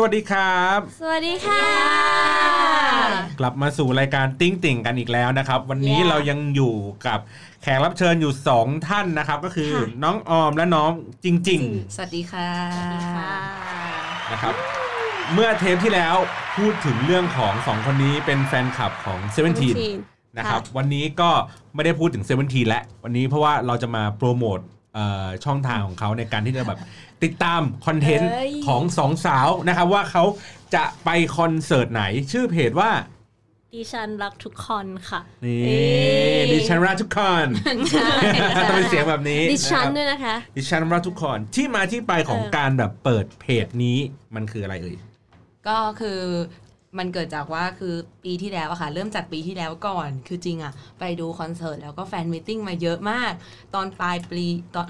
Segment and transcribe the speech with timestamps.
[0.00, 1.64] สวัสดีครับ สวัสดีค่ะ
[3.40, 6.74] กลับมาสู่รายการติ่งติ่งกันอีกแล้วนะครับ วันนี้ Yeah เรายังอยู่
[7.06, 7.18] กับ
[7.62, 10.90] แขกรับเชิญอยู่ 2 ท่านนะครับ ก็คือค่ะ น้องออมและน้อง
[11.24, 11.62] จริง
[11.96, 12.50] สวัสดีค่ะ
[13.78, 14.54] ๆนะครับ
[15.34, 16.16] เมื่อเทปที่แล้ว
[16.56, 19.74] พูดถึงเรื่องของสองคนนี้เป็นแฟนคลับของ Seventeen
[20.38, 21.30] นะครับวันนี้ก็
[21.74, 24.77] ไม่ได้พูดถึง Seventeen แล้ววันนี้เพราะว่าเราจะมาโปรโมทเอ่อ
[25.44, 26.78] ช่องทางของเขาในการที่จะแบบ
[27.24, 30.24] ติดตามคอนเทนต์เอ้ยของสองสาวนะครับว่าเขา
[30.74, 32.02] จะไปคอนเสิร์ตไหน
[32.32, 32.90] ชื่อเพจว่า
[33.74, 35.78] ดิฉันรักทุกคนค่ะ นี่เอ้
[36.38, 37.46] ยดิฉันรักทุกคน
[37.90, 38.08] ใช่
[38.68, 43.98] ต้องเป็นเสียงแบบนี้ ดิฉันนะด้ครับวยนะคะ ดิฉันรักทุกคนที่มาที่ไปของเออการแบบเปิดเพจนี้
[44.34, 44.96] มันคืออะไรเอ่ย
[45.68, 46.20] ก็คือ
[46.98, 47.94] มันเกิดจากว่าคือ
[48.24, 53.32] ปีที่แล้วอะค่ะ เริ่มจากปีที่แล้วก่อน คือจริงอะไปดูคอนเสิร์ตแล้วก็ fan meeting มาเยอะมาก
[53.74, 54.44] ตอนปลายปี
[54.76, 54.86] ตอน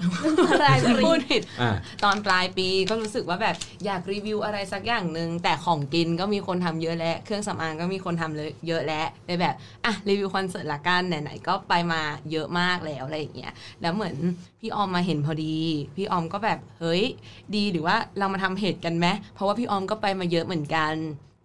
[0.61, 3.55] ปลายปีพูดผิดอ่าตอนปลายปีก็รู้สึกว่าแบบ
[3.85, 9.55] อยากรีวิวอะไรสักอย่างหนึ่งแต่ของกินก็มีคนทำเยอะแล้วเครื่องสำอางก็มีคนทำเลยเยอะแล้วเลยแบบ
[9.85, 14.15] อะรีวิวคอนเสิร์ตละกันไหนๆก็ไปมาเยอะมากแล้วอะไรอย่างเงี้ยแล้วเหมือน
[14.59, 15.57] พี่ออมมาเห็นพอดี
[15.95, 17.03] พี่ออมก็แบบเฮ้ย
[17.55, 20.95] ดีหรือว่าเรามาทำเพจกันไหมเพราะว่าพี่ออมก็ไปมาเยอะเหมือนกัน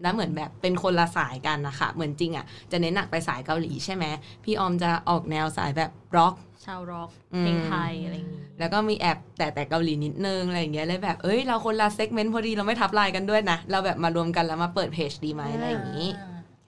[0.05, 4.05] แล้วเหมือนแบบเป็นคนละสายกันนะคะเหมือนจริงอะจะเน้นหนักไปสายเกาหลีใช่ไหม
[4.45, 16.11] พี่ออมจะออกแนวสายแบบร็อกชาวร็อกอืมเพลงไทยอะไรอย่างงี้แล้วก็มีแอบแต่แต่เกาหลีนิดนึงอะไรอย่างเงี้ยเลยแบบเอ้ยเราคนละ segment พอดีเราไม่ทับไลน์กันด้วยนะเราแบบมารวมกันแล้วมาเปิดเพจดีไหมอะไรอย่างงี้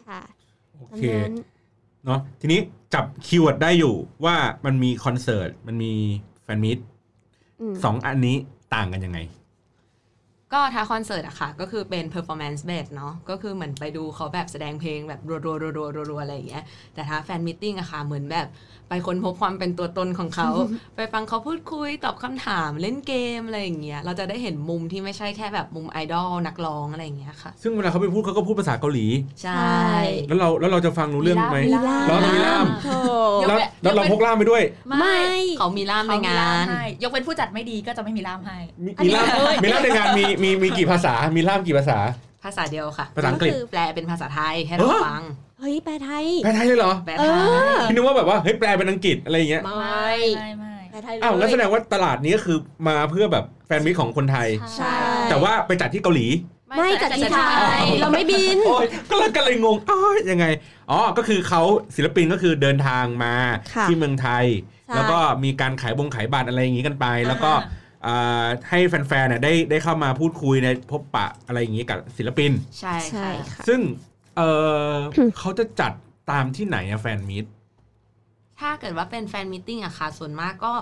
[0.08, 0.20] ค่ะ
[0.72, 1.34] โอดังเคนั้น
[2.04, 2.60] เนาะทีนี้
[2.94, 5.92] จับ keyword ได้อยู่ว่ามันมีคอนเสิร์ตมันมี
[6.42, 6.78] fan meet
[7.60, 8.36] อืมสองอันนี้
[8.74, 9.18] ต่างกันยังไง
[10.52, 16.64] ก็ถ้าคอนเสิร์ตอะค่ะ ก็คือเป็น performance based เนาะก็คือเหมือนไปดูเขาแบบแสดงเพลงแบบรัวๆรัวๆรัวๆอะไรอย่างเงี้ย
[16.94, 18.46] แต่ถ้า fan meeting อะค่ะ เหมือนแบบ
[18.90, 20.48] ไปค้นพบความเป็นตัวตนของเขา
[20.96, 29.06] ไปฟังเขาพูดคุยตอบคำถามเล่นเกมอะไรอย่างเงี้ยเราจะได้เห็นมุมที่ไม่ใช่แค่แบบมุมไอดอลนักร้องอะไรอย่างเงี้ยค่ะ ซึ่งเวลาเขาไปพูดเขาก็พูดภาษาเกาหลี
[29.42, 29.80] ใช่
[30.28, 32.88] แล้วเราแล้วเราจะฟังรู้เรื่องไหมมีล่ามเรามีล่ามโถ
[33.48, 34.62] แล้วแล้วเราพกล่ามไปด้วย
[34.98, 35.20] ไม่
[35.58, 39.26] เขามีล่ามในงานให้ยกเป็นผู้จัดไม่ดีก็จะไม่มีล่ามให้มีมีล่าม
[39.62, 41.98] มีล่ามในงานมีมีมีกี่ภาษา มีล่ามกี่ภาษา
[42.44, 45.22] ภาษาเดียวค่ะภาษาอังกฤษแปลเป็นภาษาไทยให้เราเออฟัง
[45.60, 47.48] เฮ้ยแปลไทย แปลไทยเลยเหรอ แปลเอไทย
[47.78, 52.58] อพี่นึกว่าแบบว่าเฮ้ยแปลเป็นอังกฤษอะไรอย่างเงี้ย ไม่ไม่ไม่แปลไทยเลยอ้าวงั้นแสดงว่าตลาดนี้ก็คือ
[52.88, 54.94] มาเพื่อแบบแฟนมิตรของคนไทย ใช่
[55.30, 56.26] แต่ว่าไปจัดที่เกาหลี
[56.76, 57.40] ไม่จัดที่ไท
[57.78, 60.46] ย เราไม่บินโอ้ยก็เลยกันเลยงงอ้อยยังไง
[60.90, 61.62] อ๋อ ก็คือเขา
[61.96, 63.34] ศิลปินก็คือเดินทางมา
[63.74, 64.44] ค่ะที่เมืองไทย
[64.86, 67.84] ใช่แล้วก็มีการขายบงขายบัตรอะไรอย่างงี้กันไป แล้วก็อ่า
[68.70, 73.80] ให้แฟนๆเนี่ยได้ได้เข้ามาพูดคุยในพบปะอะไรอย่างงี้กับศิลปิน ใช่ใช่ค่ะค่ะซึ่ง
[74.36, 74.40] เอ
[74.90, 74.92] อ
[75.38, 75.92] เขาจะจัด
[76.30, 77.44] ตามที่ไหนอะ fan meet
[78.60, 80.72] ถ้าเกิดว่าเป็น fan meeting อะค่ะ ส่วนมากก็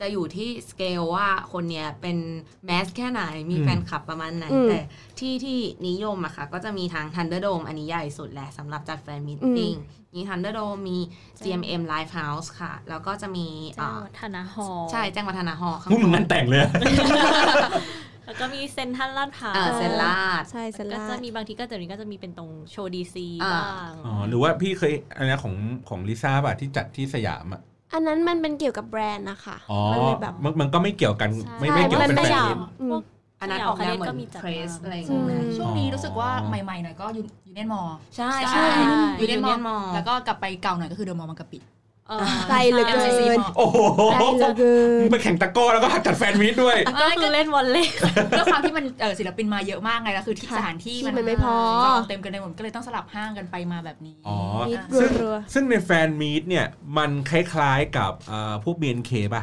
[0.00, 2.18] จะอยู่ที่สเกลว่าคนเนี้ยเป็น
[2.66, 4.80] mass แค่ไหนมีแฟนคลับประมาณไหนอืมแต่
[5.18, 5.58] ที่ที่
[5.88, 9.74] นิยมอะค่ะ ก็จะมีทาง Thunderdome อันนี้ใหญ่สุดแหละสำหรับจัดแฟนมิทติ้ง
[10.14, 10.98] มี Thunderdome มี
[11.44, 16.70] GMM Live House ค่ะ แล้วก็จะมีเจ้าอ่าวัฒนาฮอลล์ใช่ แจ้งวัฒนาฮอลล์ข้างพวกมึงบงานแต่งเลยอะ
[18.26, 25.54] แล้วก็มีเซนทรัลลาดพร้าวเออเซนลาดใช่เซนก็ลาจะดมีบางทีก็เดี๋ยวนี้ก็จะมีเป็นตรงโชว์ดีซีอ่าบ้างอ๋อหรือว่าพี่เคยอะไรนะของ
[25.88, 31.30] ของลิซ่าป่ะที่จัดที่สยามอะ อันนั้นมันเป็นเกี่ยวกับแบรนด์นะคะอ๋อมันเลยแบบมันมันก็ไม่เกี่ยวกัน
[31.60, 32.96] ไม่ใช่ไม่เกี่ยวมันเป็นไม่แฟนอยากมิตอืม
[33.40, 37.82] อันนั้นออกแนวเหมือนก็มีจัดเทรสบ้างอะไรอย่างเงี้ยอืมช่วงนี้อ๋อรู้สึกว่าใหม่ๆหน่อยก็ยูยูเนียนมอ
[38.16, 41.58] ใช่ใช่ใช่ยูเนียนม Union อ Mall แล้วก็กลับไปเก่าหน่อยก็คือเดอะมอลล์บางกะปิ
[42.08, 43.76] เออไกลเหลือเกิน MCC มอโอ้โห
[44.12, 47.94] ไกลเหลือเกิมึนงไปแข่งตะกร้อแล้วก็จัดแฟนมิตด้วยก็คือเล่นวอลเลย์
[48.36, 54.36] ด้วยความที่มันเอ่อศิลปินมาเยอะมากไงแล้วคือที่ค่ะสถานที่ที่มันไม่พอจองเต็มกันไปหมดก็เลยต้องสลับห้างกันไปมาแบบนี้อ๋อ
[54.68, 56.66] มิดซึ่งรัวซึ่งในแฟนมีตเนี่ย
[56.98, 59.42] มันคล้ายๆกับเอ่อพวก BNK ป่ะ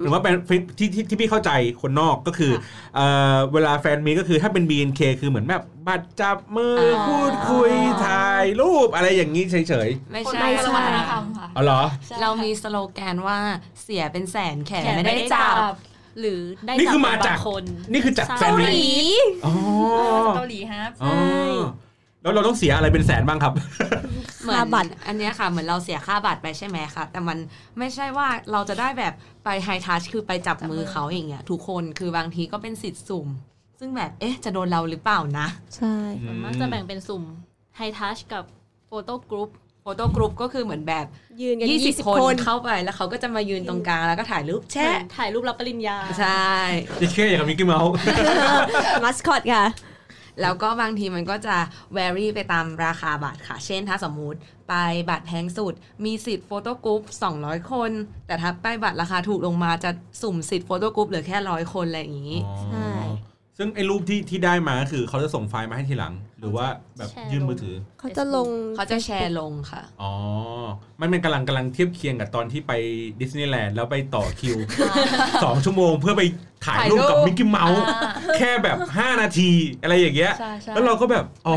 [0.00, 0.34] หรือว่าเป็น
[0.78, 1.50] ที่ที่ที่พี่เข้าใจ
[1.82, 2.52] คนนอกก็คือ
[2.94, 7.72] เอ่อเวลาแฟนมีตก็คือถ้าเป็น BNK คือเหมือนแบบบัตรจับมือออพูดคุย
[8.04, 9.56] ถ่ายรูปอะไรอย่างนี้เฉ
[9.86, 11.82] ยไม่คนใช่ละใช่วัฒนธรรมค่ะๆอ๋อเหรอ
[12.20, 13.38] เรามีสโลแกนว่า
[13.82, 15.74] เสียเป็นแสนแขนแขนไม่ไม่ได้ได้จัจับบ
[16.20, 18.90] หรือได้นี่คือมาบจากงคน นี่คือจัดแฟนเกามิหตลี
[19.46, 19.54] อ๋อ
[20.36, 21.12] เกาหลีฮะอ๋อ
[22.26, 23.52] แล้วเราต้องเสียอะไรเป็นแสนบ้างครับ
[24.42, 27.38] เหมือนค่าบัตรอันเนี้ยค่ะ เหมือนเราเสียค่าบัตรไปใช่ไหมคะแต่มัน
[27.78, 29.12] ไม่ใช่ว่าเราจะได้แบบ
[29.44, 33.26] ไป hi-touch คือไปจับมือเขาอย่างเงี้ยทุกคนคือบางทีก็เป็นสิทธิ์สุ่ม
[33.80, 35.46] ซึ่งแบบเอ๊ะจะโดนเราหรือเปล่านะ
[35.76, 37.22] ใช่ส่วนมากจะแบ่งเป็นสุ่ม
[37.76, 38.44] hi-touch กับ
[38.86, 39.50] photo group
[39.82, 41.06] photo group ก็คือเหมือนแบบ
[41.42, 46.50] ยืนกัน20 20คนคนเข้าไปแล้วเขาก็จะมายืนตรงกลางแล้วก็ถ่ายรูปแชะถ่ายรูปรับปริญญาใช่
[47.00, 47.92] จะเชื่อง อย่างกับมิกกี้เมาส์
[49.04, 49.64] มัสคอตค่ะ
[50.42, 51.56] แล้วก็บางทีมันก็จะ
[51.96, 54.38] vary ไปตามราคาบัตรค่ะ เช่นถ้าสมมุติ
[54.68, 54.74] ไป
[55.10, 55.74] บัตรแพงสุด
[56.04, 57.02] มีสิทธิ์ photo group
[57.36, 57.90] 200 คน
[58.26, 59.90] แต่ถ้าไปบัตรราคาถูกลงมาจะ
[60.22, 62.88] สุ่มสิทธิ์ photo group เหลือแค่ร้อยคนอะไรอย่างนี้ ใช่
[63.58, 66.66] ซึ่งไอ้รูปที่ที่ได้มาก็คือเขาจะส่งไฟล์มาให้ทีหลัง หรือว่า
[66.98, 70.12] แบบแชร์ยื่นลงมือถือ เขาจะลงเขาจะแชร์ลงค่ะ อ๋อ
[71.00, 72.72] มันเป็นกำลังกำลังเทียบเคียงกับตอนที่ไป
[73.20, 74.56] ดิสนีย์แลนด์แล้วไปต่อคิว
[75.44, 76.22] สองชั่วโมงเพื่อไป
[76.66, 77.82] ถ่ายรูปกับมิกกี้เมาส์
[78.38, 79.50] แค่แบบ 5 นาที
[79.82, 81.54] อะไรอย่างเงี้ยใช่ใช่แล้วเราก็แบบ อ๋อ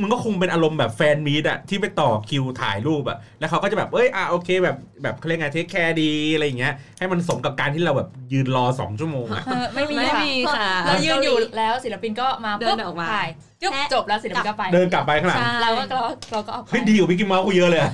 [0.00, 13.28] มันก็คงเป็นอารมณ์แบบ fan meet อะที่ไปต่อคิวถ่ายรูปอะแล้วเขาก็จะแบบ เอ้ย อะโอเคแบบแบบเขาเรียกไง take care ดีอะไรอย่างเงี้ย ให้มันสมกับการที่เราแบบยืนรอ 2 ชั่วโมงอะเออไม่มีไม่ค่ะมีค่ะ เรายืนอยู่แล้วศิลปินก็มาเดินออกมาถ่าย
[13.62, 17.92] จึ๊บจบแล้วศิลปินก็ไป เดินกลับไปข้างหลังใช่เราก็เราเราก็ออกไปเฮ้ยดีกว่ามิกกี้เมาส์กูเยอะเลยอะ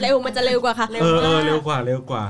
[0.00, 2.24] เร็วมันจะเร็วกว่าค่ะเออเออเร็วกว่าเร็วกว่า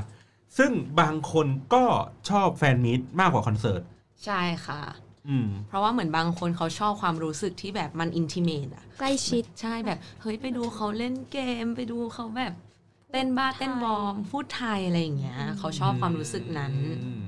[0.59, 0.71] ซึ่ง
[1.01, 1.85] บางคนก็
[2.31, 3.83] ชอบแฟนมีตมากกว่าคอนเสิร์ต
[4.25, 4.83] ใช่ค่ะ
[5.29, 12.53] อืมเพราะว่าเหมือนบางคนเขาชอบความรู้สึกที่แบบมันอินทิเมตอะใกล้ชิดใช่แบบ เฮ้ยไปดูเขาเล่นเกมไปดูเขาแบบ
[13.13, 16.73] เต้นบ้าเต้นบอมพูดไทยอะไรอย่างเงี้ยเขาชอบความรู้สึกนั้น
[17.05, 17.23] อืม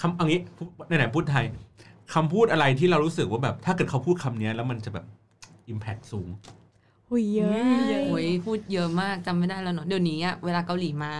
[0.00, 1.44] คำเอางี้พูดไหนๆพูดไทย
[2.14, 5.06] คำพูดอะไรที่เรารู้สึกว่าแบบ ถ้าเกิดเขาพูดคำเนี้ยแล้วมันจะแบบ
[5.72, 6.28] Impact สูง
[7.08, 7.52] หุยเยอะ
[8.08, 11.12] โอ้ยพูดเยอะมากจำไม่ได้แล้วเนาะเดี๋ยวนี้อะเวลาเกาหลีมา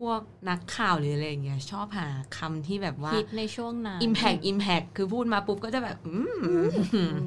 [0.00, 2.06] พวกนักข่าวหรืออะไรอย่างเงี้ยชอบหา
[2.38, 6.14] คำที่แบบว่าฮิตในช่วงนั้น impact impact คือพูดมาปุ๊บก็จะแบบ อื
[7.14, 7.18] ม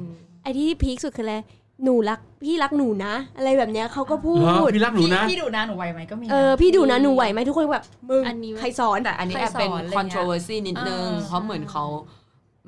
[0.42, 1.36] ไอที่พีคสุดคืออะไร
[1.84, 11.84] หนูรักพี่รักหนูนะ อะไรแบบเนี้ยเขาก็พูเหรอดพี่รักหนูนะพี่ดูนะหนูไหวไหมก็มีนะเออพี่ดูนะหนูไหวไหมทุกคนแบบมึงอันนี้ใครสอนแต่อันนี้ใครแอบเป็นสอนอะไรเงี้ย controversy นิดนึงเออเพราะเหมือนเขา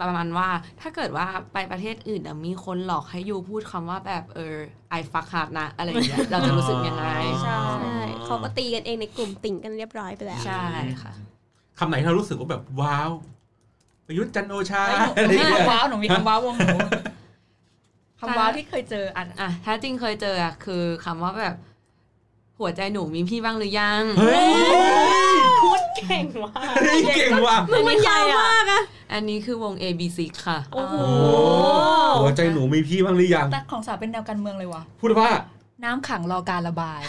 [0.01, 0.49] ประมาณว่า
[0.81, 4.57] ถ้าเกิดว่าไปประเทศอื่นอะมีคนหลอกให้ยูพูดคำว่าแบบเออ
[4.99, 7.07] I fuck hard นะอะไรอย่างเงี้ยเราจะรู้สึกยังไง
[7.43, 10.65] ใช่ใช่เขาก็ตีกันเองในกลุ่มติ่งกันเรียบร้อยไปแล้วใช่
[11.03, 11.13] ค่ะ
[11.79, 13.11] คำไหนที่เรารู้สึกว่าแบบว้าว
[14.07, 16.77] ประยุทธ์จันทร์โอชาเฮ้ยหนูอะไรมีอย่างเงี้ยคำว้าวหนูมีคำว้าววงหนู
[18.21, 21.55] คำว้าวที่เคยเจออันอะถ้าจริงเคยเจออะคือคำว่าแบบ
[22.59, 24.79] หัวใจหนูมีพี่บ้างหรือยังเฮ้ยพู
[25.79, 28.83] ดเก่งว่ากเฮ้ยเก่งว่ะมันมันยาวมากอะ
[29.13, 35.31] อันนี้คือวง A B C ค่ะ โอ้โหโอ้หัวใจหนูมีพี่บ้างหรือยังแต่ของสาวเป็นแนวการเมืองเลยว่ะพูดว่า
[35.85, 37.01] น้ำขังรอการระบาย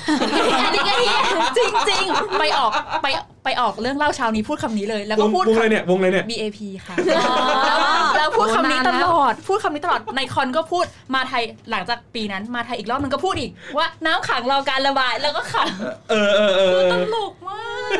[0.64, 1.20] อันนี้ก็เฮีย
[1.58, 2.72] จริงจริงๆไปออก
[3.04, 3.08] ไป
[3.44, 7.80] ไปออกเรื่องเล่าเช้านี้พูดคำนี้เลย แล้ววก็งพูดวงอะไรเนี่ยวงอะไรเนี่ย BAP ค่ะแล้ว
[8.18, 15.64] แล้วพูดคำนี้ตลอด พูดคำนี้ตลอด ในคอนก็พูด มาไทยหลังจากปีนั้นมาไทยอีกรอบมันก็พูดอีก ว่าน้ำขังรอการระบายแล้วก็ขั
[16.10, 17.92] เออเออเออตลกมาก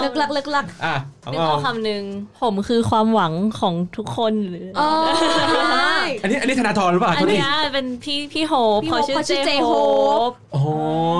[0.00, 2.02] เลิกลักเลิกลักอะเอานึกเอาเอาคำหนึ่ง
[2.42, 4.88] ผมคือความหวังของทุกคนหรืออ๋อ
[6.22, 10.68] อันนี้อันนี้ธนาธรหรือเปล่าอันโทษทีเนี้ยเป็นพี่พี่โฮปพี่เขาโฮปชื่อเขาชื่อเจ J โฮ Hope ปโอ้โห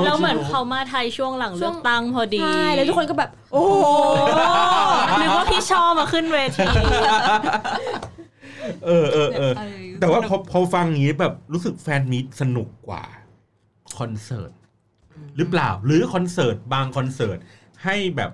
[0.05, 3.85] แล้วเหมือนเขามาไทยช่วงหลังช่เลืวองกตั้งพอดี ใช่ แล้วทุกคนก็แบบ โอ้โห
[5.21, 6.67] นึกว่าพี่ชอบมาขึ้นเวที
[8.87, 9.53] เออเออเออ
[10.01, 13.05] แต่ว่าพอพอฟังอย่างนี้แบบรู้สึก fan meet สนุกกว่า
[13.99, 14.53] คอนเสิร์ต
[15.37, 17.39] หรือเปล่า หรือคอนเสิร์ตบางคอนเสิร์ต
[17.85, 18.31] ให้แบบ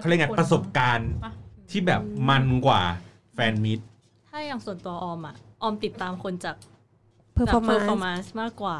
[0.00, 1.32] เขาเรียกไงประสบการณ์ปะ
[1.70, 2.82] ที่แบบมันกว่า
[3.34, 3.80] fan meet
[4.28, 6.56] ถ้าอย่างส่วนตัวออมอะออมติดตามคนจาก
[7.34, 8.78] perfor performance มากกว่า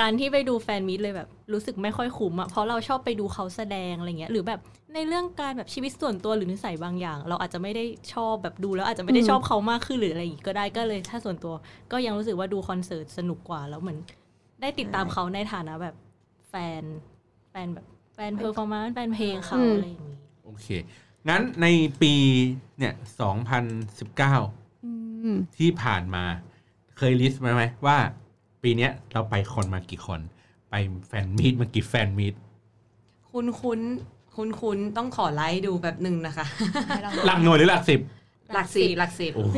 [0.00, 4.60] การที่ไปดู fan meet เลยแบบรู้สึกไม่ค่อยคุ้มอะเพราะเราชอบไปดูเขาแสดงอะไรเงี้ย หรือแบบ
[4.94, 7.84] ในเรื่องการแบบชีวิตส่วนตัวหรือนิสัยบางอย่าง เราอาจจะไม่ได้
[8.14, 11.54] ชอบแบบดูแล้วอาจจะไม่ได้ชอบเขามากขึ้นหรืออะไรอย่างงี้ก็ได้ก็เลยถ้าส่วนตัว
[11.92, 13.98] ก็ยังรู้สึกว่าดูคอนเสิร์ตสนุกกว่าแล้วเหมือน
[14.60, 15.94] ได้ติดตามเขาในฐานะแบบ
[16.48, 16.82] แฟน
[17.50, 20.66] แฟนแบบแฟน performance แฟนเพลงเขาอะไรอย่างงี้โอเค
[21.28, 21.66] งั้นใน
[22.02, 22.14] ปี
[22.78, 22.94] เนี่ย
[23.68, 24.92] 2019อื
[25.34, 26.24] มที่ผ่านมา
[26.96, 27.96] เคย list ไหมไหมว่า
[28.62, 30.20] ปีเนี้ยเราไปคอนมากี่คอน
[30.70, 30.74] ไป
[31.08, 32.34] fan meet มากี่ fan meet
[33.30, 33.80] คุ้นคุ้น
[34.36, 36.46] คุ้นคุ้นๆต้องขอไลค์ดูแบบหนึ่งนะคะ
[37.26, 38.00] หลักหน่วยหรือหลักสิบ
[38.54, 39.56] หลักสิบหลักสิบโอ้โห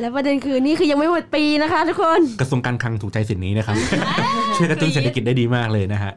[0.00, 3.76] แล้วประเด็นคือนี่คือยังไม่หมดปีนะคะ ทุกคนกระทรวงการคลังถูกใจสินนี้นะครับ
[4.56, 6.12] ช่วยกระตุ้นเศรษฐกิจได้ดีมากเลยนะฮะ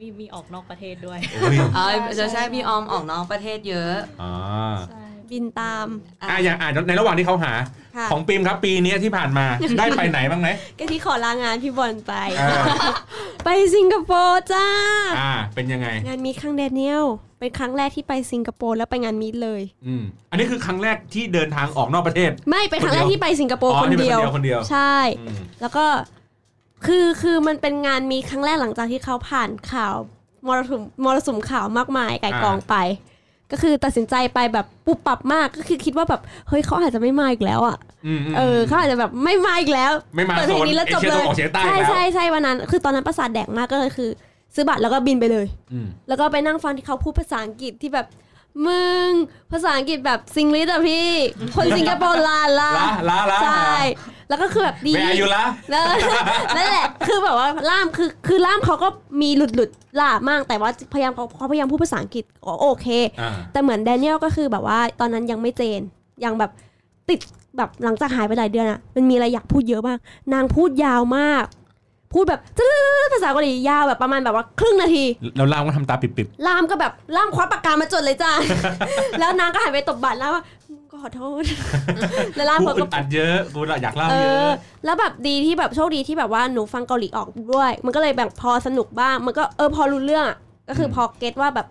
[0.00, 4.32] มีมีออกนอกประเทศด้วยโอ้ยเออจะใช่พี่ออมออกนอกประเทศเยอะอ๋อ
[5.32, 5.86] บินตาม
[6.30, 7.52] อะอย่างอ่านในระหว่างที่เขาหา
[7.96, 9.46] ค่ะ ของปีมครับปีเนี้ยที่ผ่านมา
[9.78, 12.50] ได้ไปไหนบ้างไหมก็ที่ขอลางานพี่บอลไป อ่า
[13.44, 14.66] ไปสิงคโปร์จ้า
[15.18, 17.04] อ่า เป็นยังไง งานมีครั้งแดเนียล
[17.40, 25.86] เป็นครั้งแรกที่ไปสิงคโปร์แล้วไปงานมีดเลย อืมอันนี้คือครั้งแรกที่เดินทางออกนอกประเทศ ไม่เป็นครั้งแรกที่ไปสิงคโปร์อ๋อคนที่ไปเดียว คนเดียวใช่ อืมแล้วก็
[26.86, 29.94] คือคือมันเป็นงานมีครั้งแรกหลังจากที่เขาผ่านข่าว
[30.46, 32.74] มรสุมมรสุมข่าวมากมายไก่กองไป
[33.50, 37.76] ก็คือตัดสินใจไปแบบปุบปับมากก็คือคิดว่าแบบเฮ้ยเขาอาจจะไม่มาอีกแล้วอะ
[38.06, 44.10] อืมมเออเขาอาจจะแบบไม่มาอีกแล้วไม่มาเปิดโซเพลงนนี้แล้วเอจบเชียเลตะยวันออกเฉียงใต้ใช่แล้วใช่ใช่วันนั้น คือตอนนั้นประสาทแดกมากก็เลยคือ
[44.54, 48.06] ซื้อบัตรแล้วก็บินไปเลยอืมแล้วก็ไปนั่งฟังที่เขาพูดภาษาอังกฤษที่แบบ
[48.66, 49.08] มึง
[49.52, 51.10] ภาษาอังกฤษแบบซิงลิสอะพี่
[51.56, 53.72] คนสิงคโปร์ลาลาละละละใช่
[54.28, 55.82] แล้วก็คือแบบดีแม่อายุละนั่น
[56.56, 58.88] นั่นแหละ คือแบบว่าล่ามคือคือล่ามเขาก็
[59.22, 62.86] มีหลุดหลุดๆล่ามากแต่ว่าพยายามเขาเขาพยายามพูดภาษาอังกฤษก็โอเค
[63.20, 65.80] อ่าแต่เหมือนแดเนียลก็คือแบบว่าตอนนั้นยังไม่เจน
[66.24, 66.50] ยังแบบ
[67.08, 67.20] ติด
[67.56, 69.98] แบบหลังจากหายไปหลายเดือนอะมันมีอะไรอยากพูดเยอะมาก
[70.32, 71.44] นางพูดยาวมาก
[72.14, 72.40] พูดแบบ
[73.12, 75.04] ภาษาเกาหลียาวแบบประมาณแบบว่าครึ่งนาที
[75.36, 78.32] แล้วล่ามก็ทำตาปิบล่ามก็แบบล่ามคว้าปากกามาจดเลยจ้า
[79.18, 80.57] แล้วนางก็หันไปตบบัตรแล้วว่าก็
[81.02, 81.42] ขอโทษ
[82.36, 84.52] แล้วล่ามๆกูเขาอึก็ดอัดเยอะกูอยากเล่าเอเยอะอ
[84.84, 90.36] แล้วแบบดีที่แบบโชคดีที่แบบว่าหนูฟังเกาหลีออกด้วย มันก็เลยแบบพอสนุกบ้าง มันก็เออพอรู้เรื่องอะ
[90.68, 91.66] ก็คือพอเก็ตว่าแบบ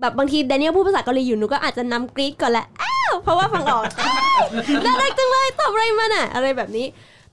[0.00, 3.82] แบบบางทีแดเนียลพูดภาษาเกาหลีอยู่หนูก็อาจจะนำกรี๊ดก่อนแหละอ้าวเพราะว่าฟังออก
[4.84, 6.86] น่ารักจังเลยตอบอะไรมันอะอะไรแบบนี้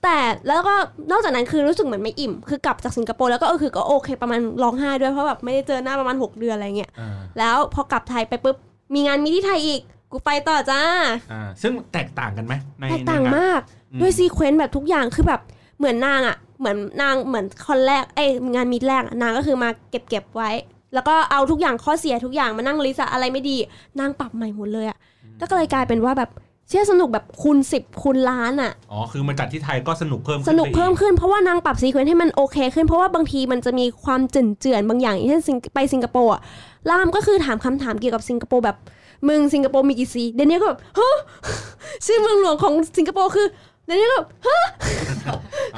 [0.04, 0.76] แต่แล้วก็
[1.12, 8.56] นอกจากนั้นคือรู้สึกเหมือนไม่อิ่ม คือกลับจากสิงคโปร์แล้วก็เออคือก็โอเคประมาณร้องไห้ด้วยเพราะแบบไม่ได้เจอหน้าประมาณ 6 เดือนอะไรเงี้ยอ่าแล้วพอกลับไทยไปปุ๊บ
[8.94, 10.82] มีงานมีที่ไทยอีก กูไปต่อจ้า
[11.32, 13.62] อ่าซึ่งแตกต่างกันไหมในแตกต่างในนมาก
[13.92, 15.42] อืมด้วยซีเควนต์แบบทุกอย่างคือแบบ
[15.78, 20.50] เหมือนนางอะเหมือนนางเหมือนคอนแรกเอ้ยงานมีดแรกอะนางก็คือมาเก็บเก็บไว้
[20.94, 23.58] แล้วก็เอาทุกอย่างข้อเสียทุกอย่างมานั่ง list อะอะไรไม่ดี
[24.00, 24.98] นางปรับใหม่หมดเลยอะ
[25.40, 26.30] ก็เลยกลายเป็นว่าแบบ
[26.70, 36.42] โชว์สนุกแบบคูณสิบคูณล้านอะอ๋อ คือมาจัดที่ไทยก็สนุกเพิ่มสนุกเพิ่มขึ้นเพราะว่านางปรับ sequence ให้มันโอเคขึ้น เพราะว่าบางทีมันจะมีความเจื่อนเจื่อนๆบางอย่างอย่างเช่นสิงไปสิงคโปร์อะ
[36.90, 38.78] ล่ามก็คือถามคำถามเกี่ยวกับสิงคโปร์แบบ
[39.24, 41.18] เมืองสิงคโปร์มีกี่สีเดนเนียลก็แบบฮะ
[42.06, 43.48] ชื่อเมืองหลวงของสิงคโปร์คือ
[43.90, 44.64] เดนเนียลก็แบบฮะ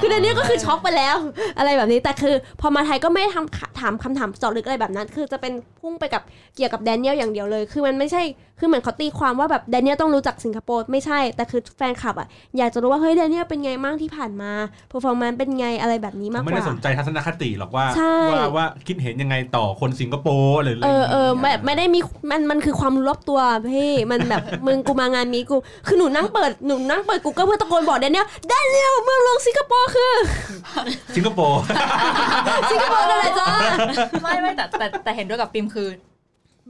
[0.00, 1.16] คือเดนเนียลก็คือช็อกไปแล้ว
[1.58, 6.22] อะไรแบบนี้แต่คือ พอมาไทยก็ไม่ได้ทำถามคำถามเจาะลึกอะไรแบบนั้น คือจะเป็นพุ่งไปกับ
[6.56, 8.22] เกี่ยวกับแดเนียลอย่างเดียวเลย คือมันไม่ใช่
[8.60, 14.52] คือเหมือนเขาตีความว่าแบบแดเนียลต้องรู้จักสิงคโปร์ไม่ใช่แต่คือแฟนคลับอะอยากจะรู้ว่าเฮ้ยแดเนียลเป็นไงมั่งที่ผ่านมา
[14.88, 22.00] performance เป็นไงอะไรแบบนี้มากไม่กได้ว่าสนใจทัศนคติหรอกว่าใช่ว่าว่าคิดเห็นยังไงต่อคนสิงคโปร์หรืออะไรเออเอออย่างแบงี้ยบไม่ได้มี
[22.30, 23.40] มันมันคือความรู้รอบตัว
[23.70, 30.12] พี่มันแบบมึงกูมางานมีกูคือหนูนั่งเปิดหนูนั่งเปิดกูก็เพื่อตะโกนบอกแดเนียลแดเนียลเมืองหลวงสิงคโปร์คือ
[31.16, 31.60] สิงคโปร์
[32.70, 33.48] สิงคโปร์นั่นแหละจ้า
[34.22, 35.88] ไม่ไม่แต่แต่แต่เห็นด้วยกับปิมคือ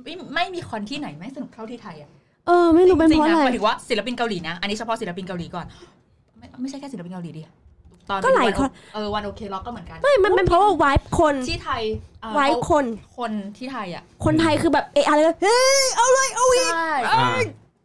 [0.04, 2.10] ไม่ไม่มีคอนที่ไหนไม่สนุกเท่าที่ไทยอะ
[2.46, 5.66] เออไม่รู้เป็นจริเพงราะๆอะไรนะหมายถึงว่าศิลปินเกาหลีนะ อันนี้เฉพาะศิลปินเกาหลีก่อน
[6.38, 7.42] ไม่ไม่ใช่แค่ศิลปินเกาหลีดิ
[8.08, 11.82] ตอนก็หลายคนเออวันโอเคล็อกก็เหมือนกันไม่มันเป็นเพราะว่าวายคนที่ไทย
[12.22, 12.84] เอ่อวายเขาคน
[13.18, 17.16] คนที่ไทยอะ คนไทยคือแบบเอะอะไรก็เฮ้ยเอาเลยเอาอีกใช่อ่า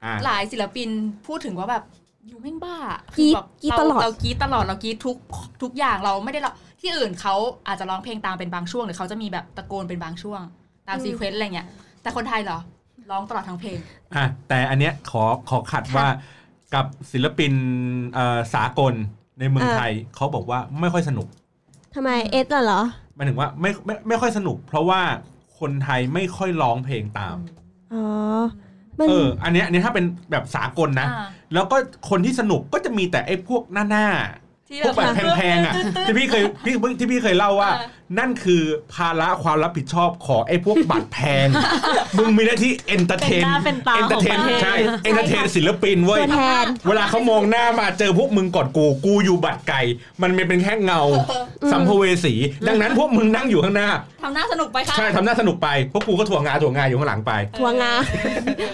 [0.04, 0.90] อ่าหลายศิลปิน
[1.28, 1.84] พูดถึงว่าแบบ
[2.28, 2.76] อยู่แม่งบ้า
[3.18, 5.18] กรี๊ดแบบกรี๊ดเราตลอดเรากรีดตลอดเรากรีดทุก
[5.62, 6.52] ทุกอย่างเราไม่ได้เรา
[6.82, 7.36] ที่อื่นเขา
[7.68, 10.42] อาจจะร้องเพลงตามเป็นบางช่วงหรือเขาจะมีแบบตะโกนเป็นบางช่วง
[10.88, 11.68] ตามซีเควนต์อะไรเงี้ย
[12.02, 12.60] แต่คนไทยเหรอ
[13.12, 13.78] ร้องตลอดทั้งเพลง
[14.16, 16.08] อะแต่อันเนี้ยขอขอขัดว่า
[16.74, 17.54] กับศิลปิน
[18.14, 18.94] เอ่อสากล
[19.40, 21.28] ในเมืองไทยเขาบอกว่าไม่ค่อยสนุก
[21.96, 22.82] ทำไมเอสล่ะเหรอ
[23.16, 25.02] หมายถึงว่าไม่ไม่ไม่ค่อยสนุก เพราะว่า
[25.60, 27.38] คนไทยไม่ค่อยร้องเพลงตาม
[27.94, 28.04] อ๋อ
[28.42, 28.75] มัน
[29.08, 31.78] เออ อันเนี้ยอันนี้ถ้าเป็นแบบสากลนะอ่าแล้วก็
[32.10, 34.08] คนที่สนุกก็จะมีแต่ไอ้พวกหน้าหน้า
[34.70, 35.74] ที่พวกแบบแพงๆอะ
[36.06, 37.72] ที่พี่เคยพี่ที่พี่เคยเล่าว่า
[38.20, 41.48] นั่นคือภาระความรับผิดชอบของไอ้พวกบัตรแพง
[42.18, 49.82] มึงมีหน้าที่ entertain เป็นหน้าเป็นตา entertain ของประเทศใช่ entertain ศิลปินเว้ยตัวแทนเวลาเขามองหน้ามาเจอพวกมึงก่อนกูกูอยู่บัตรไก่
[50.22, 51.02] มันเป็นแค่เงา
[51.72, 52.34] สัมภเวสี
[52.68, 53.90] ดังนั้นพวกมึงนั่งอยู่ข้างหน้า
[54.24, 57.94] ทำหน้าสนุกไปค่ะใช่ทำหน้าสนุกไปพวกกูก็ถ่วงงาถ่วงงาอยู่ข้างหลังไปทัวร์งา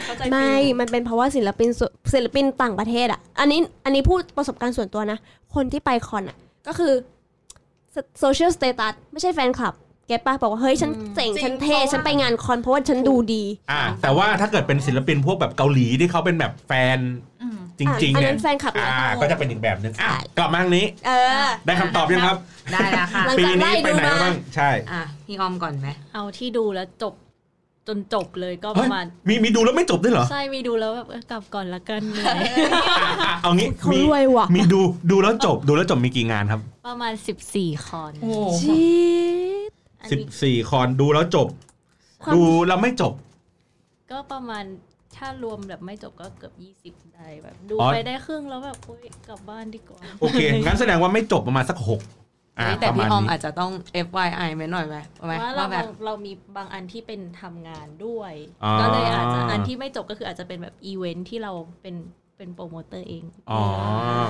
[0.05, 5.19] เข้าใจไม่ฟิลมันเป็นเพราะว่าศิลปินส่วนศิลปินต่างประเทศอะ อันนี้อันนี้พูดประสบการณ์ส่วนตัวนะ
[5.55, 6.93] คนที่ไปคอนอะ ก็คือ
[8.20, 9.74] โซเชียลสเตตัสไม่ใช่แฟนคลับ
[10.08, 17.00] เก็ตป่ะบอกว่า เฮ้ย ฉันเจ๋ง ฉันเท่ ฉันไปงานคอนเพราะว่าฉันดูดี อ่า แต่ว่าถ้าเกิดเป็นศิลปินพวกแบบเกาหลีที่เขาเป็นแบบแฟน
[17.41, 21.12] อืมจริงๆอันเนี่นั้ยนแฟนคลับอ่านะก็จะเป็นอีกแบบหนึ่งอะใช่กลับมาทางนี้ เอ
[21.43, 22.38] อ ได้คำตอบยังครับ
[22.74, 27.13] ได้แล้วค่ะหลังปีจากไล่นี้ไปไหนดูมาบ้างใช่ อะพี่ออมก่อนไหมเอาที่ดูแล้วจบ
[27.88, 32.71] จนจบเลยก็ปเฮ้ยระมาณ มีมีดูแล้วไม่จบด้วยเหรอ ใช่ มีดูแล้วแบบเออกลับก่อนละกันเหนื่อยอะ
[33.23, 37.13] อะเอางี้เขามีรวยว่ะมีดูดูแล้วจบดูแล้วจบมีกี่งานครับ ประมาณ
[37.51, 38.83] 14 คอนโอ้โหชี
[39.67, 39.71] ด
[40.01, 41.47] อันสิบนี้สี่คอนดูแล้วจบ
[42.23, 43.13] ความดูแล้วไม่จบ
[44.11, 44.63] ก็ประมาณ
[45.15, 52.20] ถ้ารวมแบบไม่จบก็เกือบ 20 ได้แบบ ดูอ๋อไปได้ครึ่งแล้วแบบโอ๊ยกลับบ้านดีกว่า โอเค งั้นแสดงว่าไม่จบประมาณสักหกอ่าเฮ้ย
[52.81, 53.72] แต่ประพี่มาณออมนี้อาจจะต้อง
[54.08, 61.96] FYI ไหมหน่อยไหมไหมว่าเราว่าแบบเรามีบางอันที่เป็นทำงานด้วยอ๋อก็เลยอาจจะอันที่ไม่จบก็คืออาจจะเป็นแบบอีเวนท์ที่เราเป็น
[62.38, 63.62] เป็นโปรโมเตอร์เอง อ๋อ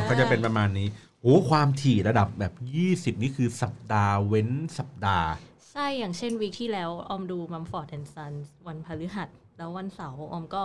[0.09, 0.87] ก็จะเป็นประมาณนี้
[1.21, 2.53] โอ้ความถี่ระดับแบบ
[2.87, 5.29] 20 นี่คือสัปดาห์เว้นสัปดาห์
[5.71, 8.33] ใช่ อย่างเช่น week ที่แล้วออมดู Mumford and Sons
[8.67, 10.63] วันพฤหัส แล้ววันเสาร์ออมก็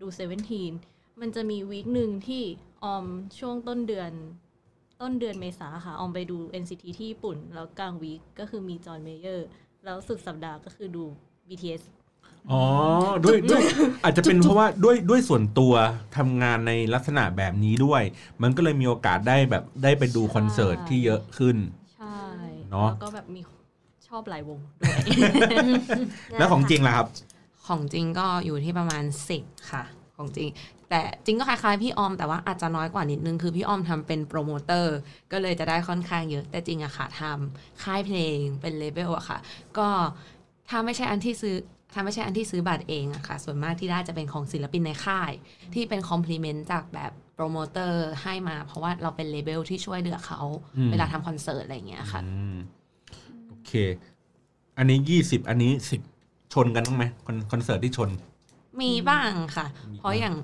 [0.00, 0.72] ดู Seventeen
[1.20, 2.42] มันจะมี week หนึ่งที่
[2.84, 3.06] ออม
[3.38, 4.12] ช่วงต้นเดือน
[5.02, 9.46] ต้นเดือนเมษาค่ะออมไปดู NCT ที่ญี่ปุ่น แล้วกลางวีคก็คือมี John Mayer
[9.84, 11.04] แล้วสุดสัปดาห์ก็คือดู
[11.48, 11.82] BTS
[12.50, 12.62] อ๋อ
[13.24, 13.62] ด้วยด้วย
[14.04, 15.74] อาจจะเป็นเพราะว่าด้วยด้วยส่วนตัว
[16.16, 18.02] ทำงานในลักษณะแบบนี้ด้วย
[18.42, 21.56] มันก็เลยมีโอกาสได้แบบได้ไปดูคอนเสิร์ตที่เยอะขึ้น
[21.96, 22.18] ใช่
[22.70, 23.40] เนอะแล้วก็แบบมี
[24.08, 24.98] ชอบหลายวงด้วย
[26.38, 27.06] แล้วของจริงล่ะครับ
[27.66, 29.04] ของจริงก็อยู่ที่ประมาณ
[29.36, 29.82] 10ค่ะ
[30.16, 30.48] ของจริง
[30.94, 34.96] แต่จริงก็คล้ายๆพี่ออมแต่ว่าอาจจะน้อยกว่านิดนึงคือพี่ออมทำเป็นโปรโมเตอร์
[35.32, 39.38] ก็เลยจะได้ค่อนข้างเยอะแต่จริงอะค่ะทำค่ายเพลงเป็น label อะค่ะ
[39.78, 39.88] ก็
[40.68, 41.56] ถ้าไม่ใช่อันที่ซื้อ
[41.92, 45.32] ถ้าไม่ใช่อันที่ซื้อบัตรเองอะค่ะ ส่วนมากที่ได้จะเป็นของศิลปินในค่าย
[45.74, 50.40] ที่เป็น compliment จากแบบโปรโมเตอร์ให้มา เพราะว่าเราเป็น label ที่ช่วยเหลือเขา
[50.76, 52.56] อืมเวลาทำคอนเสิร์ตอะไรอย่างเงี้ยค่ะอืม
[53.48, 53.72] โอเค
[54.78, 56.00] อันนี้ยี่สิบอันนี้สิบ
[56.52, 58.10] ชนกันบ้างไหมคอนคอนเสิร์ตที่ชน
[58.82, 60.34] มีบ้างค่ะมีเพราะอย่าง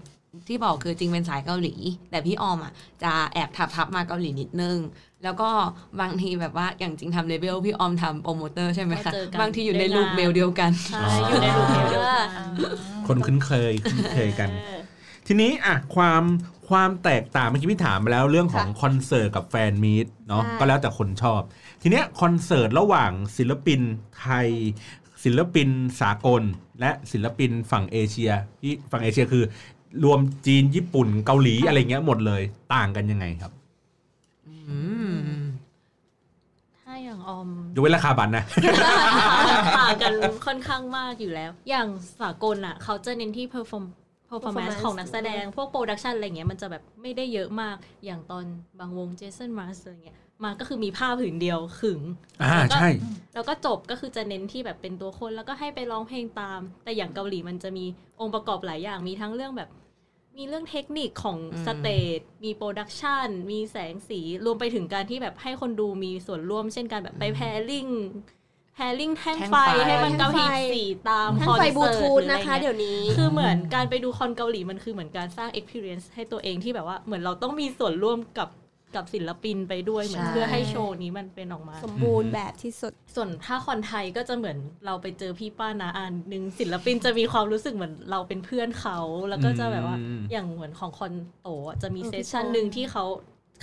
[0.49, 1.75] ที่บอกคือจริงเป็นสายเกาหลี
[2.11, 4.78] แต่พี่ออมอะจะแอบทับทับๆมาเกาหลีนิดนึง
[5.25, 5.50] แล้วก็
[6.00, 12.47] บางทีแบบว่าอย่างจริงทำ label พี่ออมทำโปรโมเตอร์ใช่ไหมก็คะเจอกันบางทีอยู่ในได้ loop งานเมลเดียวกันใช่อยู่ใน loop เดียวกัน
[13.06, 14.50] คนคุ้นเคยคุ้นเคยกัน
[15.26, 16.23] ทีนี้อะความ
[16.68, 21.40] ความแตกต่างเมื่อกี้พี่ถามไปแล้วเรื่องของคอนเสิร์ตกับแฟนมีตเนาะใช่ก็แล้วแต่คนชอบ
[21.82, 23.80] ทีเนี้ยคอนเสิร์ตระหว่างศิลปิน
[24.20, 24.49] ไทย
[25.25, 25.68] ศิลปิน
[26.00, 26.42] สากล
[26.80, 29.44] และศิลปินฝั่งเอเชียที่ฝั่งเอเชียคือ
[30.04, 32.42] รวมจีนญี่ปุ่นเกาหลีอะไรเงี้ยหมดเลย
[32.75, 33.52] ต่างกันยังไงครับ
[34.47, 34.54] อื
[35.09, 35.12] ม
[36.78, 38.45] ถ้าอย่างออมยกเว้นราคาบัตรนะ
[39.78, 40.12] ต่างกัน
[40.47, 41.88] ค่อนข้างมากอยู่แล้ว อย่าง
[42.21, 43.85] สากลอะ เขาจะเน้นที่ perform
[44.30, 48.45] performance performance ของนักแสดง พวก production อะไรเงี้ยมันจะแบบไม่ได้เยอะมากอย่างตอน
[48.78, 52.00] บางวง Jason Mraz อะไรเงี้ย มาก็คือมีผ้าผืนเดียวขึง
[52.42, 52.88] อ่าใช่
[53.35, 57.85] แล้วก็จบก็คือจะเน้นที่แบบเป็นตัวคนแล้วก็ให้ไปร้องเพลงตาม แต่อย่างเกาหลีมันจะมี
[58.21, 59.71] องค์ประกอบหลายอย่างมีทั้งเรื่องแบบ
[60.37, 67.88] มีเรื่องเทคนิคของอืม stage มี production มีแสงสีรวมไปถึงการที่แบบให้คนดูมีส่วนร่วม เช่นการแบบไป pair ing
[68.75, 78.49] pairing แท่งไฟแท่งไฟให้มันกระพริบสีตามทั้งคอนไฟเสิร์ตบลูทูธหรืออไรนะคะงี้เดี๋ยวนี้คือเหมือนการไปดูคอนเกาหลีมันคือเหมือนการสร้าง experience ให้ตัวเองที่แบบว่าเหมือนเราต้องมีส่วนร่วมกับ
[78.96, 88.98] กับศิลปินไปด้วยเหมือนใช่เพื่อให้โชว์นี้มันเป็นออกมา สมบูรณ์แบบที่สุด ส่วนถ้าคอนไทยก็จะเหมือนเราไปเจอพี่ป้านาอันหนึ่งศิลปินจะมีความรู้สึกเหมือนเราเป็นเพื่อนเขา
[89.28, 93.04] แล้วก็จะแบบว่าอืมอย่างเหมือนของคอนโตอะจะมีอืม session พี่โตหนึ่งที่เขา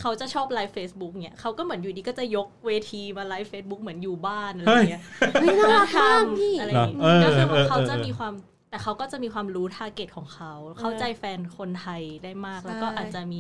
[0.01, 5.03] เขาจะชอบไลฟ์ Facebook เนี่ยเขาก็เหมือนอยู่ดีก็จะยกเวทีมาไลฟ์ Facebook เหมือนอยู่บ้านอะไรอย่างเงี้ย
[5.41, 8.33] เฮ้ยน่ารักมากพี่อะไรอย่างเหรอเอเงี้อยก็คือเออเขาจะเออมีความ
[8.69, 13.39] แต่เขาก็จะมีความรู้ target ของเขา เข้าใจแฟนคนไทยได้มากแล้วก็ใช่อาจจะมี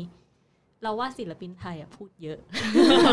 [0.85, 2.39] เราว่าศิลปินไทยอะพูดเยอะ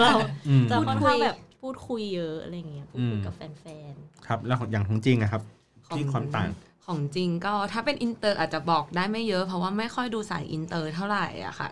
[0.03, 0.17] เรา
[0.49, 3.95] อืมจะค่อนพูดคุข้างยแบบพูดคุยเยอะอะไรอย่างเงี้ยพูดคุยอืมกับแฟน
[4.27, 5.43] ครับ แล้วของอย่างของจริงอะครับ
[5.87, 6.49] ของที่ความต่าง
[6.87, 11.69] ของจริงก็ถ้าเป็นอินเตอร์อาจจะบอกได้ไม่เยอะ เพราะว่าไม่ค่อยดูสายอินเตอร์เท่าไหร่อะค่ะ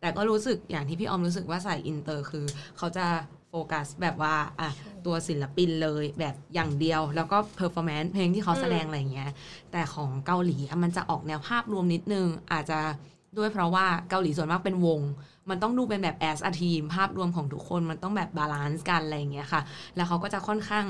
[0.00, 2.44] แต่ก็รู้สึกอย่างที่พี่ออมรู้สึกว่าสายอินเตอร์คือ
[2.76, 3.06] เขาจะ
[3.48, 4.70] โฟกัสแบบว่าอะ
[5.06, 9.30] ตัวศิลปินเลยแบบอย่างเดียว แล้วก็ performance เพลงที่เขาแสดงอะไรอย่างเงี้ย
[9.72, 12.80] แต่ของเกาหลีอะมันจะออกแนวภาพรวมนิดนึงอาจจะ
[13.38, 15.00] ด้วยเพราะว่าเกาหลีส่วนมากเป็นวง
[15.50, 19.60] มันต้องดูเป็นแบบ as a team ภาพรวมของทุกคนมันต้องแบบ balance กันอะไรอย่างเงี้ยค่ะ
[19.96, 20.84] แล้วเขาก็จะค่อนข้าง